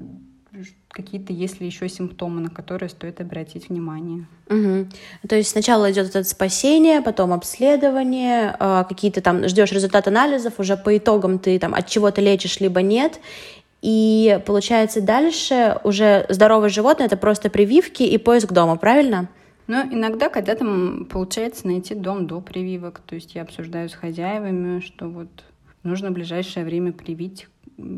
какие-то 0.90 1.32
есть 1.32 1.60
ли 1.60 1.68
еще 1.68 1.88
симптомы, 1.88 2.42
на 2.42 2.50
которые 2.50 2.90
стоит 2.90 3.22
обратить 3.22 3.70
внимание. 3.70 4.26
Угу. 4.48 4.88
То 5.28 5.36
есть 5.36 5.50
сначала 5.50 5.92
идет 5.92 6.10
это 6.10 6.24
спасение, 6.24 7.02
потом 7.02 7.34
обследование, 7.34 8.56
а, 8.60 8.84
какие-то 8.84 9.22
там 9.22 9.48
ждешь 9.48 9.72
результат 9.72 10.08
анализов, 10.08 10.60
уже 10.60 10.76
по 10.78 10.98
итогам 10.98 11.38
ты 11.38 11.60
там 11.60 11.76
от 11.76 11.88
чего-то 11.88 12.22
лечишь 12.22 12.60
либо 12.60 12.82
нет, 12.82 13.20
и 13.82 14.42
получается 14.46 15.02
дальше 15.02 15.80
уже 15.84 16.26
здоровое 16.30 16.70
животное 16.70 17.08
это 17.08 17.18
просто 17.18 17.50
прививки 17.50 18.04
и 18.04 18.18
поиск 18.18 18.52
дома, 18.52 18.76
правильно? 18.76 19.30
Но 19.68 19.82
иногда 19.84 20.30
когда-то 20.30 20.66
получается 21.10 21.68
найти 21.68 21.94
дом 21.94 22.28
до 22.28 22.42
прививок. 22.42 23.02
То 23.06 23.16
есть 23.16 23.36
я 23.36 23.44
обсуждаю 23.44 23.88
с 23.88 23.94
хозяевами, 23.94 24.80
что 24.80 25.08
вот 25.08 25.30
нужно 25.84 26.10
в 26.10 26.14
ближайшее 26.14 26.66
время 26.66 26.92
привить, 26.92 27.48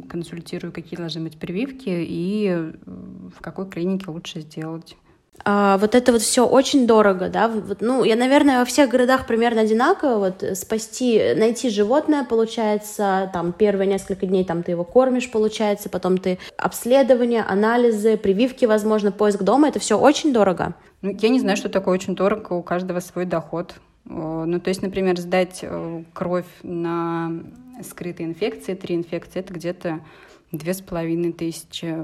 консультирую, 0.09 0.71
какие 0.71 0.97
должны 0.97 1.21
быть 1.21 1.37
прививки 1.37 1.89
и 1.89 2.73
в 2.85 3.41
какой 3.41 3.69
клинике 3.69 4.11
лучше 4.11 4.41
сделать. 4.41 4.95
А, 5.43 5.77
вот 5.77 5.95
это 5.95 6.11
вот 6.11 6.21
все 6.21 6.45
очень 6.45 6.87
дорого, 6.87 7.29
да, 7.29 7.47
вот, 7.47 7.81
ну, 7.81 8.03
я, 8.03 8.15
наверное, 8.15 8.59
во 8.59 8.65
всех 8.65 8.89
городах 8.89 9.27
примерно 9.27 9.61
одинаково, 9.61 10.17
вот, 10.17 10.57
спасти, 10.57 11.33
найти 11.35 11.69
животное, 11.69 12.23
получается, 12.23 13.29
там, 13.33 13.53
первые 13.53 13.87
несколько 13.87 14.25
дней, 14.25 14.45
там, 14.45 14.63
ты 14.63 14.71
его 14.71 14.83
кормишь, 14.83 15.31
получается, 15.31 15.89
потом 15.89 16.17
ты 16.17 16.39
обследование, 16.57 17.43
анализы, 17.43 18.17
прививки, 18.17 18.65
возможно, 18.65 19.11
поиск 19.11 19.41
дома, 19.41 19.69
это 19.69 19.79
все 19.79 19.97
очень 19.97 20.33
дорого. 20.33 20.75
Ну, 21.01 21.15
я 21.19 21.29
не 21.29 21.39
знаю, 21.39 21.57
что 21.57 21.69
такое 21.69 21.93
очень 21.95 22.15
дорого, 22.15 22.53
у 22.53 22.63
каждого 22.63 22.99
свой 22.99 23.25
доход. 23.25 23.73
Ну, 24.05 24.59
то 24.59 24.69
есть, 24.69 24.81
например, 24.81 25.19
сдать 25.19 25.59
э, 25.61 26.03
кровь 26.13 26.47
на 26.63 27.31
скрытые 27.83 28.27
инфекции, 28.27 28.73
три 28.73 28.95
инфекции, 28.95 29.39
это 29.39 29.53
где-то 29.53 29.99
две 30.51 30.73
с 30.73 30.81
половиной 30.81 31.33
тысячи 31.33 31.95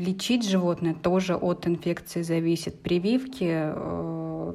Лечить 0.00 0.48
животное 0.48 0.94
тоже 0.94 1.36
от 1.36 1.66
инфекции 1.66 2.22
зависит. 2.22 2.80
Прививки, 2.82 3.46
э, 3.50 4.54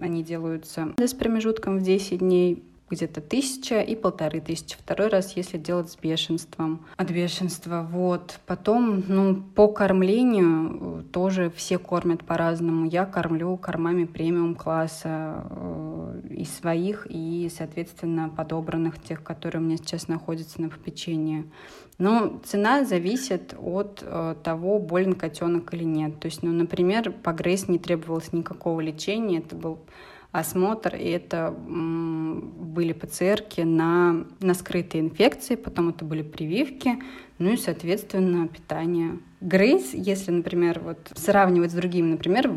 они 0.00 0.24
делаются 0.24 0.92
с 0.98 1.14
промежутком 1.14 1.78
в 1.78 1.82
10 1.82 2.18
дней 2.18 2.64
где-то 2.90 3.20
тысяча 3.20 3.80
и 3.80 3.94
полторы 3.94 4.40
тысячи. 4.40 4.76
Второй 4.76 5.08
раз, 5.08 5.36
если 5.36 5.58
делать 5.58 5.90
с 5.90 5.96
бешенством. 5.96 6.84
От 6.96 7.10
бешенства, 7.10 7.86
вот. 7.90 8.40
Потом, 8.46 9.04
ну, 9.06 9.36
по 9.54 9.68
кормлению 9.68 11.00
э, 11.00 11.02
тоже 11.12 11.50
все 11.54 11.78
кормят 11.78 12.24
по-разному. 12.24 12.86
Я 12.86 13.06
кормлю 13.06 13.56
кормами 13.56 14.04
премиум 14.04 14.56
класса 14.56 15.44
э, 15.50 16.20
и 16.30 16.44
своих, 16.44 17.06
и, 17.08 17.50
соответственно, 17.56 18.28
подобранных, 18.28 19.00
тех, 19.00 19.22
которые 19.22 19.62
у 19.62 19.64
меня 19.64 19.76
сейчас 19.76 20.08
находятся 20.08 20.60
на 20.60 20.68
попечении. 20.68 21.44
Но 21.98 22.40
цена 22.44 22.84
зависит 22.84 23.54
от 23.60 24.02
э, 24.02 24.34
того, 24.42 24.78
болен 24.78 25.12
котенок 25.12 25.72
или 25.74 25.84
нет. 25.84 26.18
То 26.18 26.26
есть, 26.26 26.42
ну, 26.42 26.50
например, 26.50 27.12
по 27.12 27.32
Грейс 27.32 27.68
не 27.68 27.78
требовалось 27.78 28.32
никакого 28.32 28.80
лечения, 28.80 29.38
это 29.38 29.54
был 29.54 29.78
осмотр, 30.32 30.94
и 30.94 31.08
это 31.08 31.54
были 31.56 32.92
ПЦРки 32.92 33.62
на, 33.62 34.26
на 34.40 34.54
скрытые 34.54 35.02
инфекции, 35.02 35.56
потом 35.56 35.88
это 35.88 36.04
были 36.04 36.22
прививки, 36.22 36.98
ну 37.38 37.52
и, 37.52 37.56
соответственно, 37.56 38.46
питание. 38.46 39.18
Грейс, 39.40 39.92
если, 39.92 40.30
например, 40.30 40.80
вот 40.80 41.12
сравнивать 41.16 41.72
с 41.72 41.74
другими, 41.74 42.12
например, 42.12 42.52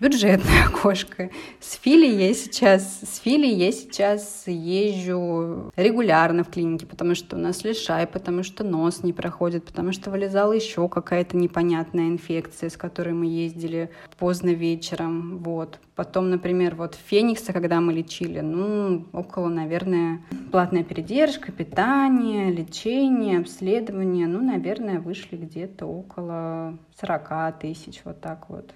бюджетная 0.00 0.68
кошка. 0.82 1.30
С 1.60 1.74
Фили 1.74 2.06
я 2.06 2.34
сейчас, 2.34 3.00
с 3.00 3.18
Фили 3.18 3.46
я 3.46 3.72
сейчас 3.72 4.44
езжу 4.46 5.72
регулярно 5.76 6.44
в 6.44 6.50
клинике, 6.50 6.86
потому 6.86 7.14
что 7.14 7.36
у 7.36 7.38
нас 7.38 7.64
лишай, 7.64 8.06
потому 8.06 8.42
что 8.42 8.64
нос 8.64 9.02
не 9.02 9.12
проходит, 9.12 9.64
потому 9.64 9.92
что 9.92 10.10
вылезала 10.10 10.52
еще 10.52 10.88
какая-то 10.88 11.36
непонятная 11.36 12.08
инфекция, 12.08 12.70
с 12.70 12.76
которой 12.76 13.14
мы 13.14 13.26
ездили 13.26 13.90
поздно 14.18 14.50
вечером. 14.50 15.38
Вот. 15.38 15.78
Потом, 15.94 16.30
например, 16.30 16.74
вот 16.74 16.96
Феникса, 17.06 17.52
когда 17.52 17.80
мы 17.80 17.92
лечили, 17.92 18.40
ну, 18.40 19.06
около, 19.12 19.48
наверное, 19.48 20.20
платная 20.50 20.82
передержка, 20.82 21.52
питание, 21.52 22.50
лечение, 22.50 23.38
обследование, 23.38 24.26
ну, 24.26 24.42
наверное, 24.42 24.98
вышли 24.98 25.36
где-то 25.36 25.86
около 25.86 26.76
40 27.00 27.60
тысяч, 27.60 28.00
вот 28.04 28.20
так 28.20 28.48
вот. 28.48 28.74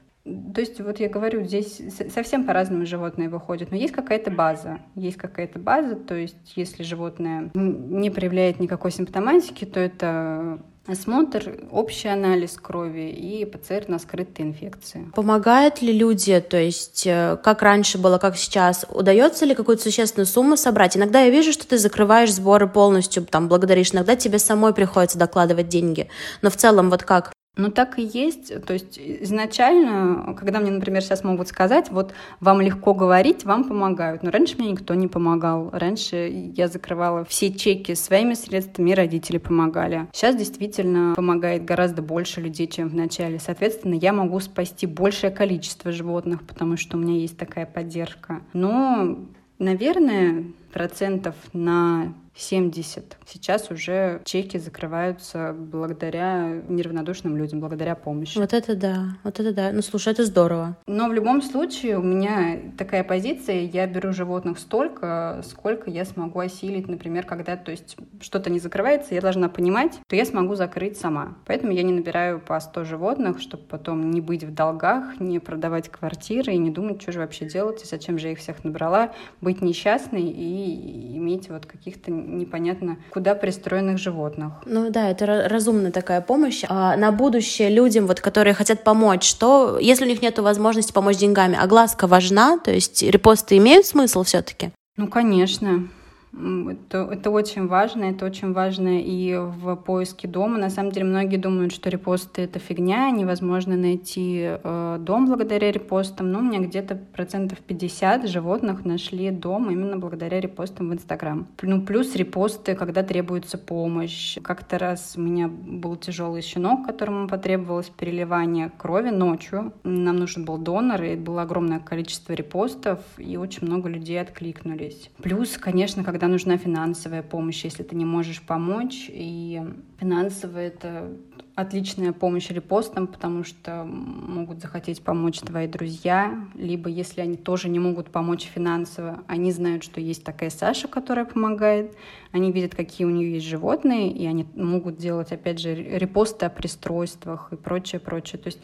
То 0.55 0.61
есть, 0.61 0.81
вот 0.81 1.01
я 1.01 1.09
говорю, 1.09 1.45
здесь 1.45 1.81
совсем 2.13 2.45
по-разному 2.45 2.87
животные 2.87 3.29
выходят, 3.29 3.71
но 3.71 3.77
есть 3.77 3.93
какая-то 3.93 4.31
база. 4.31 4.79
Есть 4.95 5.17
какая-то 5.17 5.59
база, 5.59 5.97
то 5.97 6.15
есть, 6.15 6.37
если 6.57 6.83
животное 6.83 7.51
не 7.55 8.11
проявляет 8.11 8.61
никакой 8.61 8.91
симптоматики, 8.91 9.65
то 9.65 9.81
это 9.81 10.61
осмотр, 10.89 11.69
общий 11.71 12.09
анализ 12.09 12.57
крови 12.57 13.11
и 13.11 13.45
ПЦР 13.45 13.85
на 13.89 13.99
скрытые 13.99 14.49
инфекции. 14.49 15.11
Помогают 15.15 15.83
ли 15.83 15.93
люди, 15.93 16.41
то 16.41 16.57
есть 16.57 17.07
э, 17.07 17.37
как 17.45 17.63
раньше 17.63 17.99
было, 17.99 18.19
как 18.19 18.37
сейчас, 18.37 18.87
удается 18.91 19.45
ли 19.45 19.55
какую-то 19.55 19.83
существенную 19.83 20.27
сумму 20.27 20.57
собрать? 20.57 20.97
Иногда 20.97 21.21
я 21.21 21.31
вижу, 21.31 21.53
что 21.53 21.69
ты 21.69 21.79
закрываешь 21.79 22.33
сборы 22.33 22.67
полностью, 22.67 23.25
там, 23.27 23.49
благодаришь, 23.49 23.93
иногда 23.93 24.17
тебе 24.17 24.39
самой 24.39 24.73
приходится 24.73 25.19
докладывать 25.19 25.69
деньги, 25.69 26.09
но 26.41 26.51
в 26.51 26.57
целом 26.57 26.89
вот 26.91 27.03
как? 27.03 27.33
Ну, 27.59 27.73
так 27.73 27.99
и 27.99 28.03
есть. 28.03 28.65
То 28.65 28.73
есть 28.73 29.01
изначально, 29.01 30.35
когда 30.39 30.61
мне, 30.61 30.71
например, 30.71 31.03
сейчас 31.03 31.25
могут 31.25 31.49
сказать, 31.49 31.91
вот 31.91 32.15
вам 32.39 32.61
легко 32.61 32.95
говорить, 32.95 33.45
вам 33.45 33.65
помогают. 33.65 34.23
Но 34.23 34.31
раньше 34.31 34.57
мне 34.59 34.71
никто 34.71 34.95
не 34.95 35.09
помогал. 35.09 35.69
Раньше 35.73 36.53
я 36.55 36.69
закрывала 36.69 37.25
все 37.25 37.53
чеки 37.53 37.97
своими 37.97 38.35
средствами, 38.35 38.93
родители 38.93 39.39
помогали. 39.39 40.07
Сейчас 40.13 40.37
действительно 40.37 41.15
помогает 41.17 41.65
гораздо 41.65 42.01
больше 42.01 42.41
людей, 42.41 42.69
чем 42.69 42.89
в 42.89 42.95
начале. 42.95 43.41
Соответственно, 43.41 43.95
я 43.95 44.13
могу 44.13 44.39
спасти 44.39 44.87
большее 44.87 45.33
количество 45.33 45.91
животных, 45.91 46.45
потому 46.45 46.77
что 46.77 46.97
у 46.97 47.01
меня 47.01 47.19
есть 47.19 47.37
такая 47.37 47.67
поддержка. 47.67 48.41
Но, 48.53 49.19
наверное, 49.59 50.45
процентов 50.73 51.35
на 51.53 52.15
70. 52.39 53.17
Сейчас 53.27 53.71
уже 53.71 54.21
чеки 54.25 54.59
закрываются 54.59 55.55
благодаря 55.59 56.63
неравнодушным 56.69 57.37
людям, 57.37 57.59
благодаря 57.59 57.97
помощи. 57.97 58.39
Вот 58.39 58.53
это 58.53 58.77
да, 58.77 59.17
вот 59.25 59.41
это 59.41 59.53
да. 59.53 59.73
Ну, 59.73 59.83
слушай, 59.83 60.13
это 60.13 60.25
здорово. 60.25 60.77
Но 60.87 61.09
в 61.09 61.13
любом 61.13 61.43
случае 61.43 61.99
у 61.99 62.03
меня 62.03 62.59
такая 62.79 63.03
позиция, 63.03 63.63
я 63.63 63.87
беру 63.89 64.13
животных 64.13 64.61
столько, 64.61 65.43
сколько 65.45 65.91
я 65.91 66.05
смогу 66.05 66.39
осилить, 66.39 66.87
например, 66.87 67.27
когда, 67.27 67.57
то 67.57 67.73
есть, 67.73 67.97
что-то 68.21 68.51
не 68.51 68.61
закрывается, 68.61 69.15
я 69.15 69.21
должна 69.21 69.49
понимать, 69.49 69.99
то 70.07 70.15
я 70.15 70.25
смогу 70.25 70.55
закрыть 70.55 70.97
сама. 70.97 71.39
Поэтому 71.45 71.73
я 71.73 71.83
не 71.83 71.93
набираю 71.93 72.39
по 72.39 72.59
100 72.61 72.85
животных, 72.85 73.41
чтобы 73.41 73.65
потом 73.65 74.11
не 74.13 74.21
быть 74.21 74.45
в 74.45 74.55
долгах, 74.55 75.19
не 75.19 75.41
продавать 75.41 75.89
квартиры 75.89 76.53
и 76.55 76.59
не 76.59 76.71
думать, 76.71 77.03
что 77.03 77.11
же 77.11 77.19
вообще 77.19 77.47
делать, 77.47 77.83
и 77.83 77.87
зачем 77.87 78.17
же 78.17 78.29
я 78.29 78.33
их 78.35 78.39
всех 78.39 78.63
набрала, 78.63 79.13
быть 79.41 79.61
несчастной 79.61 80.23
и 80.23 80.58
иметь 80.67 81.49
вот 81.49 81.67
каких-то 81.67 82.11
непонятно 82.11 82.99
куда 83.11 83.35
пристроенных 83.35 83.99
животных. 83.99 84.53
Ну 84.67 84.91
да, 84.91 85.11
это 85.11 85.49
разумная 85.49 85.93
такая 85.93 86.21
помощь. 86.21 86.65
А 86.69 86.97
на 86.97 87.13
будущее 87.13 87.71
людям, 87.71 88.07
вот, 88.07 88.21
которые 88.21 88.55
хотят 88.55 88.85
помочь, 88.85 89.25
что, 89.25 89.79
если 89.81 90.05
у 90.05 90.09
них 90.09 90.23
нет 90.23 90.39
возможности 90.39 90.93
помочь 90.93 91.19
деньгами, 91.19 91.57
огласка 91.59 92.07
важна, 92.07 92.59
то 92.59 92.71
есть 92.71 93.03
репосты 93.03 93.57
имеют 93.59 93.87
смысл 93.87 94.23
все-таки? 94.23 94.71
Ну, 94.97 95.09
конечно. 95.09 95.89
Это, 96.33 97.09
это 97.11 97.31
очень 97.31 97.67
важно, 97.67 98.05
это 98.05 98.27
очень 98.27 98.53
важно 98.53 99.01
и 99.01 99.35
в 99.37 99.77
поиске 99.77 100.29
дома. 100.29 100.59
На 100.59 100.71
самом 100.71 100.93
деле 100.93 101.07
многие 101.07 101.37
думают, 101.37 101.73
что 101.73 101.91
репосты— 101.91 102.43
это 102.43 102.59
фигня, 102.59 103.11
невозможно 103.11 103.77
найти 103.77 104.43
э, 104.43 104.99
дом 105.01 105.27
благодаря 105.27 105.73
репостам. 105.73 106.31
Но 106.31 106.41
у 106.41 106.43
меня 106.43 106.61
где-то 106.61 106.97
процентов 106.97 107.59
50 107.61 108.29
животных 108.29 108.85
нашли 108.85 109.31
дом 109.31 109.71
именно 109.71 109.97
благодаря 109.97 110.41
репостам 110.41 110.91
в 110.91 110.95
Инстаграм. 110.95 111.47
Ну, 111.63 111.83
плюс 111.83 112.15
репосты, 112.15 112.75
когда 112.75 113.03
требуется 113.03 113.59
помощь. 113.59 114.39
Как-то 114.43 114.79
раз 114.79 115.15
у 115.17 115.21
меня 115.21 115.49
был 115.49 115.97
тяжелый 115.97 116.43
щенок, 116.43 116.87
которому 116.87 117.29
потребовалось 117.29 117.89
переливание 117.89 118.71
крови 118.77 119.11
ночью. 119.11 119.73
Нам 119.85 120.17
нужен 120.17 120.45
был 120.45 120.59
донор, 120.59 121.03
и 121.03 121.17
было 121.17 121.43
огромное 121.43 121.81
количество 121.81 122.33
репостов, 122.33 123.01
и 123.17 123.37
очень 123.37 123.67
много 123.67 123.89
людей 123.89 124.21
откликнулись. 124.21 125.11
Плюс, 125.23 125.57
конечно, 125.57 126.05
когда 126.05 126.18
когда 126.19 126.27
нужна 126.27 126.57
финансовая 126.57 127.23
помощь, 127.23 127.63
если 127.63 127.85
ты 127.85 127.95
не 127.95 128.05
можешь 128.05 128.43
помочь. 128.43 129.07
И 129.09 129.63
финансовая— 130.01 130.67
это 130.69 131.13
отличная 131.55 132.13
помощь 132.13 132.51
репостам, 132.51 133.07
потому 133.07 133.45
что 133.45 133.85
могут 133.85 134.61
захотеть 134.61 135.01
помочь 135.03 135.39
твои 135.39 135.69
друзья, 135.69 136.45
либо 136.57 136.89
если 136.89 137.21
они 137.21 137.37
тоже 137.37 137.69
не 137.69 137.79
могут 137.79 138.11
помочь 138.11 138.51
финансово, 138.53 139.23
они 139.29 139.53
знают, 139.53 139.85
что 139.85 140.01
есть 140.01 140.25
такая 140.25 140.51
Саша, 140.51 140.89
которая 140.89 141.25
помогает, 141.25 141.97
они 142.33 142.51
видят, 142.51 142.75
какие 142.75 143.07
у 143.07 143.11
нее 143.11 143.35
есть 143.35 143.47
животные, 143.47 144.11
и 144.11 144.27
они 144.27 144.45
могут 144.57 144.97
делать, 144.97 145.31
опять 145.31 145.61
же, 145.61 145.73
репосты 145.77 146.47
о 146.47 146.51
пристройствах 146.51 147.53
и 147.53 147.57
прочее, 147.57 148.01
прочее. 148.01 148.41
То 148.41 148.49
есть 148.49 148.59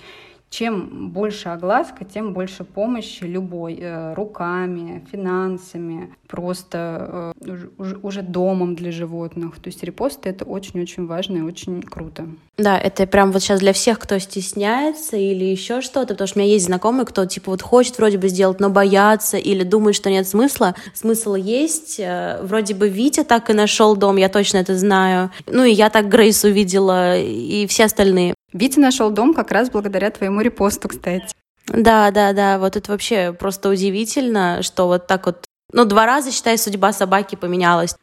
чем 0.55 1.11
больше 1.11 1.49
огласка, 1.49 2.05
тем 2.05 2.33
больше 2.33 2.63
помощи 2.63 3.25
любой, 3.25 3.77
э, 3.81 4.15
руками, 4.15 5.05
финансами, 5.11 6.15
просто 6.29 7.35
э, 7.45 7.67
уже, 8.03 8.23
домом 8.23 8.77
для 8.77 8.93
животных. 8.93 9.57
То 9.57 9.67
есть 9.67 9.83
репосты— 9.83 10.29
это 10.31 10.45
очень-очень 10.45 11.07
важно 11.07 11.39
и 11.39 11.41
очень 11.41 11.83
круто. 11.83 12.29
Да, 12.57 12.79
это 12.79 13.05
прям 13.09 13.33
вот 13.33 13.43
сейчас 13.43 13.59
для 13.59 13.73
всех, 13.73 13.99
кто 13.99 14.17
стесняется 14.21 15.17
или 15.17 15.45
еще 15.45 15.81
что-то, 15.81 16.15
потому 16.15 16.29
что 16.29 16.39
у 16.39 16.43
меня 16.43 16.53
есть 16.53 16.67
знакомые, 16.67 17.05
кто 17.05 17.27
типа 17.27 17.51
вот 17.51 17.63
хочет 17.63 17.99
вроде 17.99 18.19
бы 18.19 18.29
сделать, 18.29 18.61
но 18.61 18.71
боятся 18.71 19.37
или 19.37 19.65
думает, 19.65 19.97
что 19.97 20.09
нет 20.09 20.29
смысла. 20.29 20.77
Смысл 20.95 21.35
есть. 21.35 21.99
Э, 21.99 22.39
вроде 22.43 22.75
бы 22.75 22.89
Витя 22.89 23.25
так 23.25 23.51
и 23.51 23.55
нашел 23.55 23.97
дом, 23.97 24.19
я 24.19 24.29
точно 24.29 24.59
это 24.59 24.79
знаю. 24.79 25.33
Ну 25.49 25.65
и 25.65 25.73
я 25.73 25.91
так 25.91 26.09
Грейс 26.09 26.45
увидела, 26.45 27.19
и 27.19 27.67
все 27.67 27.87
остальные. 27.87 28.35
Витя 28.55 28.79
нашел 28.79 29.11
дом 29.11 29.35
как 29.35 29.51
раз 29.51 29.69
благодаря 29.69 30.11
твоему 30.11 30.41
репосту, 30.41 30.89
кстати. 30.89 31.27
Да, 31.67 32.11
да, 32.13 32.33
да, 32.33 32.59
вот 32.59 32.77
это 32.77 32.93
вообще 32.93 33.33
просто 33.33 33.69
удивительно, 33.69 34.63
что 34.63 34.87
вот 34.87 35.07
так 35.07 35.27
вот, 35.27 35.45
ну, 35.73 35.85
два 35.85 36.07
раза, 36.07 36.31
считай, 36.31 36.57
судьба 36.57 36.93
собаки 36.93 37.35
поменялась. 37.35 37.97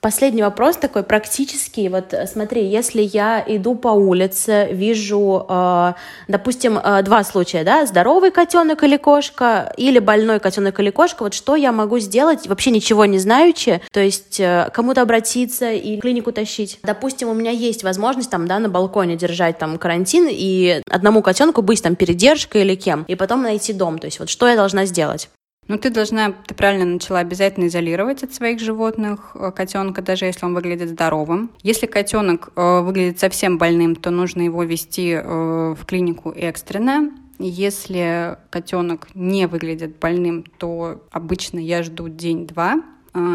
Последний 0.00 0.42
вопрос 0.42 0.76
такой 0.76 1.02
практический. 1.02 1.88
Вот 1.88 2.14
э, 2.14 2.26
смотри, 2.26 2.64
если 2.64 3.02
я 3.02 3.42
иду 3.44 3.74
по 3.74 3.88
улице, 3.88 4.68
вижу, 4.70 5.44
э, 5.48 5.92
допустим, 6.28 6.78
э, 6.78 7.02
два 7.02 7.24
случая, 7.24 7.64
да, 7.64 7.84
здоровый 7.84 8.30
котенок 8.30 8.84
или 8.84 8.96
кошка, 8.96 9.72
или 9.76 9.98
больной 9.98 10.38
котенок 10.38 10.78
или 10.78 10.90
кошка, 10.90 11.24
вот 11.24 11.34
что 11.34 11.56
я 11.56 11.72
могу 11.72 11.98
сделать, 11.98 12.46
вообще 12.46 12.70
ничего 12.70 13.06
не 13.06 13.18
знаючи, 13.18 13.80
то 13.92 14.00
есть 14.00 14.38
э, 14.38 14.70
кому-то 14.72 15.02
обратиться 15.02 15.72
и 15.72 15.98
клинику 16.00 16.30
тащить. 16.30 16.78
Допустим, 16.84 17.28
у 17.28 17.34
меня 17.34 17.50
есть 17.50 17.82
возможность 17.82 18.30
там, 18.30 18.46
да, 18.46 18.60
на 18.60 18.68
балконе 18.68 19.16
держать 19.16 19.58
там 19.58 19.78
карантин 19.78 20.28
и 20.30 20.80
одному 20.88 21.22
котенку 21.22 21.62
быть 21.62 21.82
там 21.82 21.96
передержкой 21.96 22.62
или 22.62 22.76
кем, 22.76 23.04
и 23.08 23.16
потом 23.16 23.42
найти 23.42 23.72
дом. 23.72 23.98
То 23.98 24.06
есть 24.06 24.20
вот 24.20 24.28
что 24.30 24.48
я 24.48 24.54
должна 24.54 24.84
сделать? 24.84 25.28
Ну, 25.68 25.76
ты 25.76 25.90
должна, 25.90 26.32
ты 26.32 26.54
правильно 26.54 26.86
начала, 26.86 27.18
обязательно 27.18 27.66
изолировать 27.66 28.22
от 28.22 28.32
своих 28.32 28.58
животных 28.58 29.32
э, 29.34 29.52
котенка, 29.54 30.00
даже 30.00 30.24
если 30.24 30.46
он 30.46 30.54
выглядит 30.54 30.88
здоровым. 30.88 31.50
Если 31.62 31.84
котенок 31.86 32.50
э, 32.56 32.80
выглядит 32.80 33.20
совсем 33.20 33.58
больным, 33.58 33.94
то 33.94 34.10
нужно 34.10 34.40
его 34.40 34.62
вести 34.64 35.12
э, 35.12 35.74
в 35.78 35.84
клинику 35.84 36.30
экстренно. 36.30 37.10
Если 37.38 38.38
котенок 38.48 39.08
не 39.14 39.46
выглядит 39.46 39.98
больным, 39.98 40.44
то 40.56 41.04
обычно 41.10 41.58
я 41.58 41.82
жду 41.82 42.08
день-два, 42.08 42.82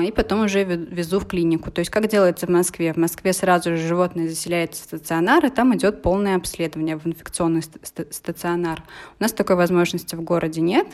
и 0.05 0.11
потом 0.11 0.41
уже 0.41 0.63
везу 0.63 1.19
в 1.19 1.27
клинику. 1.27 1.71
То 1.71 1.79
есть 1.79 1.89
как 1.89 2.07
делается 2.07 2.45
в 2.45 2.49
Москве? 2.49 2.93
В 2.93 2.97
Москве 2.97 3.33
сразу 3.33 3.71
же 3.71 3.87
животное 3.87 4.27
заселяется 4.27 4.81
в 4.81 4.85
стационар, 4.85 5.45
и 5.45 5.49
там 5.49 5.75
идет 5.75 6.01
полное 6.01 6.35
обследование 6.35 6.97
в 6.97 7.07
инфекционный 7.07 7.61
стационар. 7.61 8.83
У 9.19 9.23
нас 9.23 9.33
такой 9.33 9.55
возможности 9.55 10.15
в 10.15 10.21
городе 10.21 10.61
нет, 10.61 10.87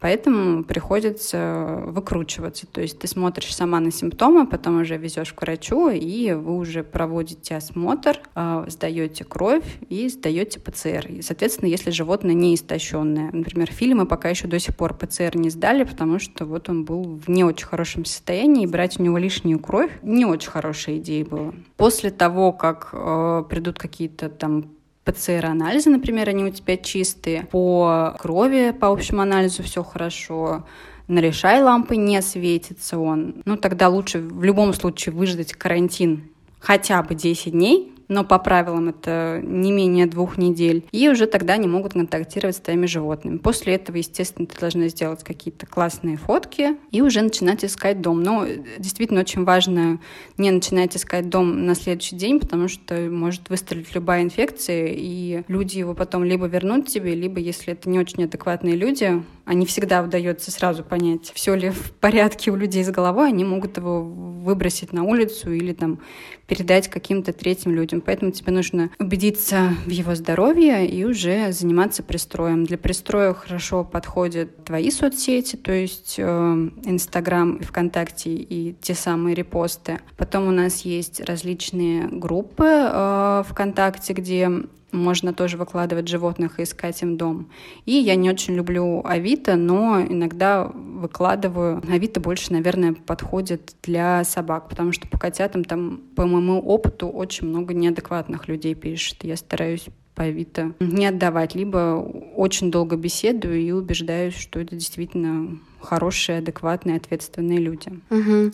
Поэтому 0.00 0.64
приходится 0.64 1.82
выкручиваться. 1.86 2.66
То 2.66 2.80
есть 2.80 2.98
ты 2.98 3.06
смотришь 3.06 3.54
сама 3.54 3.80
на 3.80 3.90
симптомы, 3.90 4.46
потом 4.46 4.80
уже 4.80 4.96
везешь 4.96 5.32
к 5.32 5.42
врачу, 5.42 5.90
и 5.90 6.32
вы 6.32 6.56
уже 6.56 6.82
проводите 6.82 7.56
осмотр, 7.56 8.20
а, 8.34 8.64
сдаете 8.68 9.24
кровь 9.24 9.64
и 9.88 10.08
сдаете 10.08 10.60
ПЦР. 10.60 11.06
И, 11.08 11.22
соответственно, 11.22 11.68
если 11.68 11.90
животное 11.90 12.34
не 12.34 12.54
истощенное. 12.54 13.30
Например, 13.32 13.70
фильмы 13.70 14.06
пока 14.06 14.28
еще 14.28 14.46
до 14.46 14.58
сих 14.58 14.76
пор 14.76 14.94
ПЦР 14.94 15.36
не 15.36 15.50
сдали, 15.50 15.84
потому 15.84 16.18
что 16.18 16.44
вот 16.44 16.68
он 16.68 16.84
был 16.84 17.18
в 17.18 17.28
не 17.28 17.44
очень 17.44 17.66
хорошем 17.66 18.04
состоянии, 18.04 18.64
и 18.64 18.66
брать 18.66 19.00
у 19.00 19.02
него 19.02 19.18
лишнюю 19.18 19.58
кровь 19.58 19.90
не 20.02 20.24
очень 20.24 20.50
хорошая 20.50 20.98
идея 20.98 21.24
была. 21.24 21.52
После 21.76 22.10
того, 22.10 22.52
как 22.52 22.90
э, 22.92 23.44
придут 23.48 23.78
какие-то 23.78 24.28
там 24.28 24.77
ПЦР-анализы, 25.08 25.88
например, 25.88 26.28
они 26.28 26.44
у 26.44 26.50
тебя 26.50 26.76
чистые, 26.76 27.46
по 27.50 28.14
крови, 28.18 28.74
по 28.78 28.88
общему 28.88 29.22
анализу 29.22 29.62
все 29.62 29.82
хорошо, 29.82 30.66
на 31.08 31.20
решай 31.20 31.62
лампы 31.62 31.96
не 31.96 32.20
светится 32.20 32.98
он. 32.98 33.36
Ну, 33.46 33.56
тогда 33.56 33.88
лучше 33.88 34.18
в 34.18 34.44
любом 34.44 34.74
случае 34.74 35.14
выждать 35.14 35.54
карантин 35.54 36.28
хотя 36.60 37.02
бы 37.02 37.14
10 37.14 37.52
дней, 37.52 37.92
но 38.08 38.24
по 38.24 38.38
правилам 38.38 38.88
это 38.88 39.40
не 39.42 39.72
менее 39.72 40.06
двух 40.06 40.38
недель, 40.38 40.84
и 40.92 41.08
уже 41.08 41.26
тогда 41.26 41.54
они 41.54 41.68
могут 41.68 41.92
контактировать 41.92 42.56
с 42.56 42.60
твоими 42.60 42.86
животными. 42.86 43.38
После 43.38 43.74
этого, 43.74 43.96
естественно, 43.96 44.46
ты 44.46 44.58
должна 44.58 44.88
сделать 44.88 45.22
какие-то 45.22 45.66
классные 45.66 46.16
фотки 46.16 46.76
и 46.90 47.02
уже 47.02 47.22
начинать 47.22 47.64
искать 47.64 48.00
дом. 48.00 48.22
Но 48.22 48.46
действительно 48.78 49.20
очень 49.20 49.44
важно 49.44 50.00
не 50.36 50.50
начинать 50.50 50.96
искать 50.96 51.28
дом 51.28 51.66
на 51.66 51.74
следующий 51.74 52.16
день, 52.16 52.40
потому 52.40 52.68
что 52.68 52.94
может 53.10 53.48
выстрелить 53.50 53.94
любая 53.94 54.22
инфекция, 54.22 54.88
и 54.88 55.42
люди 55.48 55.78
его 55.78 55.94
потом 55.94 56.24
либо 56.24 56.46
вернут 56.46 56.88
тебе, 56.88 57.14
либо, 57.14 57.40
если 57.40 57.72
это 57.72 57.88
не 57.88 57.98
очень 57.98 58.24
адекватные 58.24 58.76
люди, 58.76 59.22
они 59.48 59.64
всегда 59.64 60.02
удается 60.02 60.50
сразу 60.50 60.84
понять, 60.84 61.32
все 61.34 61.54
ли 61.54 61.70
в 61.70 61.92
порядке 61.92 62.50
у 62.50 62.56
людей 62.56 62.84
с 62.84 62.90
головой, 62.90 63.28
они 63.28 63.44
могут 63.44 63.78
его 63.78 64.02
выбросить 64.02 64.92
на 64.92 65.04
улицу 65.04 65.50
или 65.52 65.72
там 65.72 66.00
передать 66.46 66.88
каким-то 66.88 67.32
третьим 67.32 67.72
людям. 67.72 68.02
Поэтому 68.02 68.30
тебе 68.30 68.52
нужно 68.52 68.90
убедиться 68.98 69.74
в 69.86 69.90
его 69.90 70.14
здоровье 70.14 70.86
и 70.86 71.02
уже 71.04 71.50
заниматься 71.52 72.02
пристроем. 72.02 72.64
Для 72.64 72.76
пристроя 72.76 73.32
хорошо 73.32 73.84
подходят 73.84 74.64
твои 74.64 74.90
соцсети, 74.90 75.56
то 75.56 75.72
есть 75.72 76.16
э, 76.18 76.70
Инстаграм 76.84 77.56
и 77.56 77.64
ВКонтакте 77.64 78.30
и 78.30 78.74
те 78.82 78.94
самые 78.94 79.34
репосты. 79.34 80.00
Потом 80.18 80.46
у 80.46 80.50
нас 80.50 80.82
есть 80.82 81.20
различные 81.20 82.06
группы 82.08 82.66
э, 82.66 83.44
ВКонтакте, 83.48 84.12
где 84.12 84.50
можно 84.92 85.32
тоже 85.32 85.56
выкладывать 85.56 86.08
животных 86.08 86.58
и 86.58 86.62
искать 86.62 87.02
им 87.02 87.16
дом. 87.16 87.50
И 87.84 87.92
я 87.92 88.14
не 88.14 88.30
очень 88.30 88.54
люблю 88.54 89.02
Авито, 89.04 89.56
но 89.56 90.00
иногда 90.00 90.64
выкладываю. 90.64 91.82
Авито 91.90 92.20
больше, 92.20 92.52
наверное, 92.52 92.94
подходит 92.94 93.74
для 93.82 94.24
собак, 94.24 94.68
потому 94.68 94.92
что 94.92 95.06
по 95.08 95.18
котятам 95.18 95.64
там, 95.64 96.00
по 96.16 96.26
моему 96.26 96.60
опыту, 96.60 97.08
очень 97.08 97.48
много 97.48 97.74
неадекватных 97.74 98.48
людей 98.48 98.74
пишет. 98.74 99.24
Я 99.24 99.36
стараюсь 99.36 99.86
по 100.14 100.24
Авито 100.24 100.72
не 100.80 101.06
отдавать, 101.06 101.54
либо 101.54 101.94
очень 102.34 102.70
долго 102.70 102.96
беседую 102.96 103.60
и 103.60 103.70
убеждаюсь, 103.70 104.36
что 104.36 104.58
это 104.58 104.74
действительно 104.74 105.58
хорошие, 105.80 106.38
адекватные, 106.38 106.96
ответственные 106.96 107.58
люди. 107.58 107.92
Угу. 108.10 108.52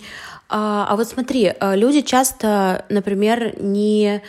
А, 0.50 0.86
а 0.88 0.96
вот 0.96 1.08
смотри, 1.08 1.52
э, 1.58 1.76
люди 1.76 2.02
часто, 2.02 2.84
например, 2.90 3.56
не 3.62 4.22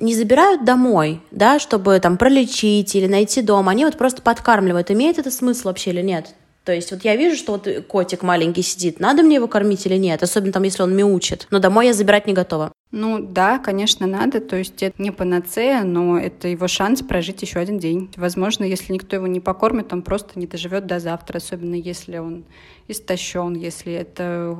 не 0.00 0.14
забирают 0.14 0.64
домой, 0.64 1.20
да, 1.30 1.58
чтобы 1.58 1.98
там 2.00 2.16
пролечить 2.16 2.94
или 2.94 3.06
найти 3.06 3.42
дом, 3.42 3.68
они 3.68 3.84
вот 3.84 3.96
просто 3.96 4.22
подкармливают. 4.22 4.90
Имеет 4.90 5.18
это 5.18 5.30
смысл 5.30 5.68
вообще 5.68 5.90
или 5.90 6.02
нет? 6.02 6.34
То 6.64 6.72
есть 6.72 6.90
вот 6.92 7.04
я 7.04 7.16
вижу, 7.16 7.36
что 7.36 7.52
вот 7.52 7.68
котик 7.88 8.22
маленький 8.22 8.62
сидит, 8.62 9.00
надо 9.00 9.22
мне 9.22 9.36
его 9.36 9.48
кормить 9.48 9.86
или 9.86 9.96
нет, 9.96 10.22
особенно 10.22 10.52
там, 10.52 10.62
если 10.62 10.82
он 10.82 10.94
мяучит, 10.94 11.46
но 11.50 11.58
домой 11.58 11.86
я 11.86 11.94
забирать 11.94 12.26
не 12.26 12.32
готова. 12.32 12.72
Ну 12.92 13.18
да, 13.20 13.58
конечно, 13.58 14.06
надо. 14.06 14.40
То 14.40 14.56
есть 14.56 14.82
это 14.82 15.00
не 15.00 15.10
панацея, 15.10 15.82
но 15.84 16.18
это 16.18 16.48
его 16.48 16.66
шанс 16.66 17.02
прожить 17.02 17.40
еще 17.40 17.60
один 17.60 17.78
день. 17.78 18.10
Возможно, 18.16 18.64
если 18.64 18.92
никто 18.92 19.16
его 19.16 19.26
не 19.26 19.40
покормит, 19.40 19.92
он 19.92 20.02
просто 20.02 20.38
не 20.38 20.46
доживет 20.46 20.86
до 20.86 20.98
завтра, 20.98 21.38
особенно 21.38 21.76
если 21.76 22.18
он 22.18 22.44
истощен, 22.88 23.54
если 23.54 23.92
это 23.92 24.56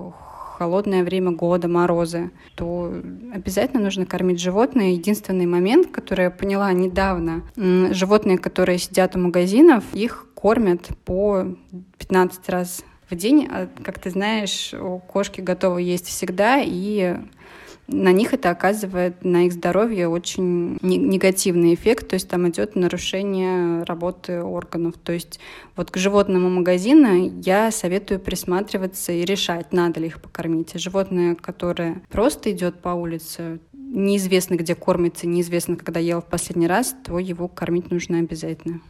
холодное 0.61 1.05
время 1.05 1.31
года, 1.31 1.68
морозы, 1.68 2.33
то 2.55 2.92
обязательно 3.33 3.83
нужно 3.83 4.05
кормить 4.05 4.42
животное. 4.42 4.90
Единственный 4.90 5.46
момент, 5.46 5.90
который 5.90 6.25
я 6.25 6.31
поняла 6.31 6.70
недавно, 6.75 7.44
животные, 7.57 8.37
которые 8.37 8.77
сидят 8.77 9.16
у 9.16 9.18
магазинов, 9.18 9.85
их 9.94 10.27
кормят 10.35 10.88
по 11.07 11.46
15 11.96 12.49
раз 12.51 12.85
в 13.09 13.16
день. 13.16 13.49
А, 13.51 13.68
как 13.83 13.99
ты 14.01 14.11
знаешь, 14.11 14.75
кошки 15.09 15.40
готовы 15.40 15.81
есть 15.81 16.09
всегда, 16.09 16.61
и 16.62 17.16
на 17.92 18.12
них 18.12 18.33
это 18.33 18.50
оказывает 18.50 19.24
на 19.24 19.46
их 19.46 19.53
здоровье 19.53 20.09
очень 20.09 20.79
негативный 20.81 21.74
эффект, 21.74 22.09
то 22.09 22.14
есть 22.14 22.29
там 22.29 22.48
идет 22.48 22.76
нарушение 22.76 23.83
работы 23.83 24.42
органов. 24.42 24.94
То 25.03 25.12
есть 25.12 25.40
вот 25.76 25.90
к 25.90 25.96
животному 25.96 26.48
магазину 26.48 27.33
я 27.44 27.70
советую 27.70 28.20
присматриваться 28.20 29.12
и 29.12 29.24
решать, 29.24 29.72
надо 29.72 30.00
ли 30.00 30.07
их 30.07 30.20
покормить. 30.22 30.74
А 30.74 30.79
животное, 30.79 31.35
которое 31.35 32.03
просто 32.11 32.53
идет 32.53 32.81
по 32.81 32.90
улице, 32.90 33.59
неизвестно, 33.72 34.55
где 34.55 34.74
кормится, 34.74 35.26
неизвестно, 35.26 35.76
когда 35.76 35.98
ел 36.00 36.20
в 36.20 36.26
последний 36.26 36.68
раз, 36.68 36.94
то 37.05 37.18
его 37.18 37.48
кормить 37.48 37.90
нужно 37.90 38.18
обязательно. 38.18 38.81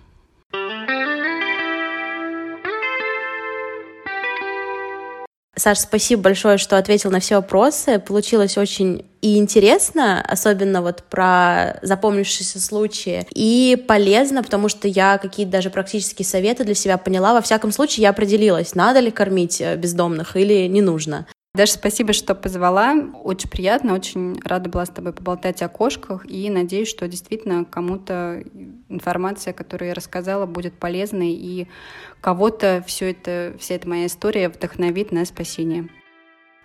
Саш, 5.60 5.80
спасибо 5.80 6.22
большое, 6.22 6.56
что 6.56 6.78
ответил 6.78 7.10
на 7.10 7.20
все 7.20 7.34
вопросы. 7.34 7.98
Получилось 7.98 8.56
очень 8.56 9.04
и 9.20 9.36
интересно, 9.36 10.22
особенно 10.22 10.80
вот 10.80 11.02
про 11.02 11.78
запомнившиеся 11.82 12.58
случаи, 12.58 13.26
и 13.34 13.76
полезно, 13.86 14.42
потому 14.42 14.70
что 14.70 14.88
я 14.88 15.18
какие-то 15.18 15.52
даже 15.52 15.68
практические 15.68 16.24
советы 16.24 16.64
для 16.64 16.74
себя 16.74 16.96
поняла. 16.96 17.34
Во 17.34 17.42
всяком 17.42 17.72
случае, 17.72 18.04
я 18.04 18.10
определилась, 18.10 18.74
надо 18.74 19.00
ли 19.00 19.10
кормить 19.10 19.60
э, 19.60 19.76
бездомных 19.76 20.34
или 20.34 20.66
не 20.66 20.80
нужно. 20.80 21.26
Даша, 21.52 21.72
спасибо, 21.72 22.12
что 22.12 22.36
позвала. 22.36 22.94
Очень 23.24 23.50
приятно, 23.50 23.94
очень 23.94 24.40
рада 24.44 24.70
была 24.70 24.86
с 24.86 24.90
тобой 24.90 25.12
поболтать 25.12 25.62
о 25.62 25.68
кошках. 25.68 26.24
И 26.30 26.48
надеюсь, 26.48 26.88
что 26.88 27.08
действительно 27.08 27.64
кому-то 27.64 28.44
информация, 28.88 29.52
которую 29.52 29.88
я 29.88 29.94
рассказала, 29.94 30.46
будет 30.46 30.74
полезной. 30.74 31.32
И 31.32 31.66
кого-то 32.20 32.84
все 32.86 33.10
это, 33.10 33.56
вся 33.58 33.74
эта 33.74 33.88
моя 33.88 34.06
история 34.06 34.48
вдохновит 34.48 35.10
на 35.10 35.24
спасение. 35.24 35.88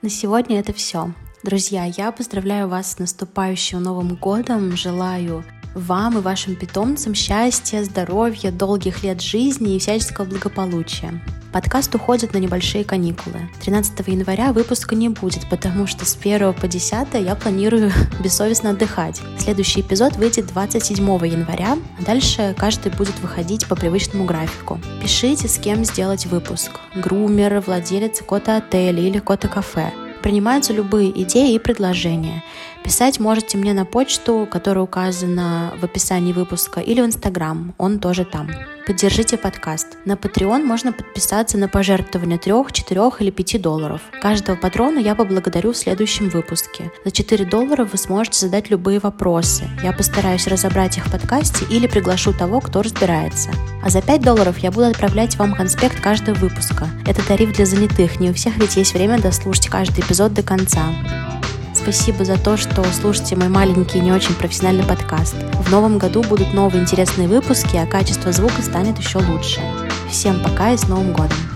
На 0.04 0.10
сегодня 0.10 0.60
это 0.60 0.72
все. 0.72 1.14
Друзья, 1.46 1.86
я 1.86 2.12
поздравляю 2.12 2.68
вас 2.68 2.94
с 2.94 2.98
наступающим 2.98 3.80
Новым 3.80 4.16
годом. 4.16 4.76
Желаю 4.76 5.46
вам 5.76 6.18
и 6.18 6.22
вашим 6.22 6.56
питомцам 6.56 7.14
счастья, 7.14 7.84
здоровья, 7.84 8.50
долгих 8.50 9.04
лет 9.04 9.22
жизни 9.22 9.76
и 9.76 9.80
всяческого 9.80 10.26
благополучия. 10.26 11.22
Подкаст 11.54 11.94
уходит 11.94 12.34
на 12.34 12.40
небольшие 12.40 12.84
каникулы. 12.84 13.42
13 13.62 14.08
января 14.08 14.54
выпуска 14.54 14.96
не 14.96 15.10
будет, 15.10 15.48
потому 15.48 15.86
что 15.86 16.04
с 16.04 16.18
1 16.20 16.52
по 16.56 16.68
10 16.68 17.14
я 17.14 17.36
планирую 17.36 17.92
бессовестно 18.24 18.72
отдыхать. 18.72 19.22
Следующий 19.38 19.82
эпизод 19.82 20.16
выйдет 20.16 20.48
27 20.48 20.98
января, 21.28 21.78
а 22.00 22.04
дальше 22.04 22.56
каждый 22.58 22.92
будет 22.92 23.20
выходить 23.20 23.68
по 23.68 23.76
привычному 23.76 24.26
графику. 24.26 24.80
Пишите, 25.00 25.48
с 25.48 25.60
кем 25.60 25.86
сделать 25.86 26.26
выпуск. 26.26 26.72
Грумер, 26.96 27.60
владелец 27.60 28.24
кота 28.24 28.58
отеля 28.58 29.00
или 29.00 29.20
кота 29.20 29.48
кафе 29.48 29.94
Принимаются 30.26 30.74
любые 30.74 31.12
идеи 31.22 31.54
и 31.54 31.60
предложения. 31.60 32.44
Писать 32.86 33.20
можете 33.20 33.58
мне 33.58 33.74
на 33.74 33.84
почту, 33.84 34.48
которая 34.50 34.84
указана 34.84 35.74
в 35.82 35.84
описании 35.84 36.34
выпуска, 36.34 36.82
или 36.82 37.02
в 37.02 37.06
Инстаграм, 37.06 37.74
он 37.80 37.98
тоже 37.98 38.26
там. 38.26 38.48
Поддержите 38.86 39.38
подкаст. 39.38 39.98
На 40.06 40.12
Patreon 40.12 40.64
можно 40.64 40.94
подписаться 40.94 41.58
на 41.58 41.68
пожертвование 41.68 42.38
3, 42.38 42.54
4 42.72 43.02
или 43.22 43.32
5 43.32 43.60
долларов. 43.60 44.02
Каждого 44.22 44.56
патрона 44.56 45.00
я 45.00 45.16
поблагодарю 45.16 45.74
в 45.74 45.78
следующем 45.78 46.30
выпуске. 46.30 46.92
За 47.04 47.10
4 47.10 47.46
доллара 47.46 47.86
вы 47.86 47.98
сможете 47.98 48.42
задать 48.42 48.70
любые 48.70 49.00
вопросы. 49.00 49.64
Я 49.82 49.92
постараюсь 49.92 50.46
разобрать 50.46 50.98
их 50.98 51.08
в 51.08 51.12
подкасте 51.12 51.66
или 51.72 51.88
приглашу 51.88 52.34
того, 52.34 52.62
кто 52.62 52.84
разбирается. 52.84 53.50
А 53.84 53.90
за 53.90 54.04
5 54.04 54.22
долларов 54.22 54.60
я 54.60 54.70
буду 54.70 54.86
отправлять 54.86 55.38
вам 55.38 55.56
конспект 55.56 56.00
каждого 56.00 56.36
выпуска. 56.36 56.88
Это 57.08 57.28
тариф 57.28 57.52
для 57.54 57.66
занятых, 57.66 58.20
не 58.20 58.30
у 58.30 58.34
всех 58.36 58.56
ведь 58.58 58.76
есть 58.76 58.94
время 58.94 59.20
дослушать 59.20 59.70
каждый 59.70 60.02
эпизод 60.02 60.36
до 60.36 60.44
конца. 60.44 60.84
Спасибо 61.86 62.26
за 62.26 62.40
то, 62.40 62.58
что 62.58 62.84
слушаете 62.86 63.36
мой 63.36 63.48
маленький 63.48 64.00
не 64.00 64.12
очень 64.12 64.34
профессиональный 64.34 64.84
подкаст. 64.84 65.36
В 65.54 65.70
новом 65.70 66.00
году 66.00 66.24
будут 66.24 66.52
новые 66.52 66.82
интересные 66.82 67.28
выпуски, 67.28 67.78
а 67.78 67.86
качество 67.86 68.32
звука 68.32 68.64
станет 68.64 68.98
еще 68.98 69.20
лучше. 69.20 69.62
Всем 70.10 70.42
пока 70.42 70.72
и 70.72 70.78
с 70.78 70.88
Новым 70.88 71.14
годом! 71.14 71.55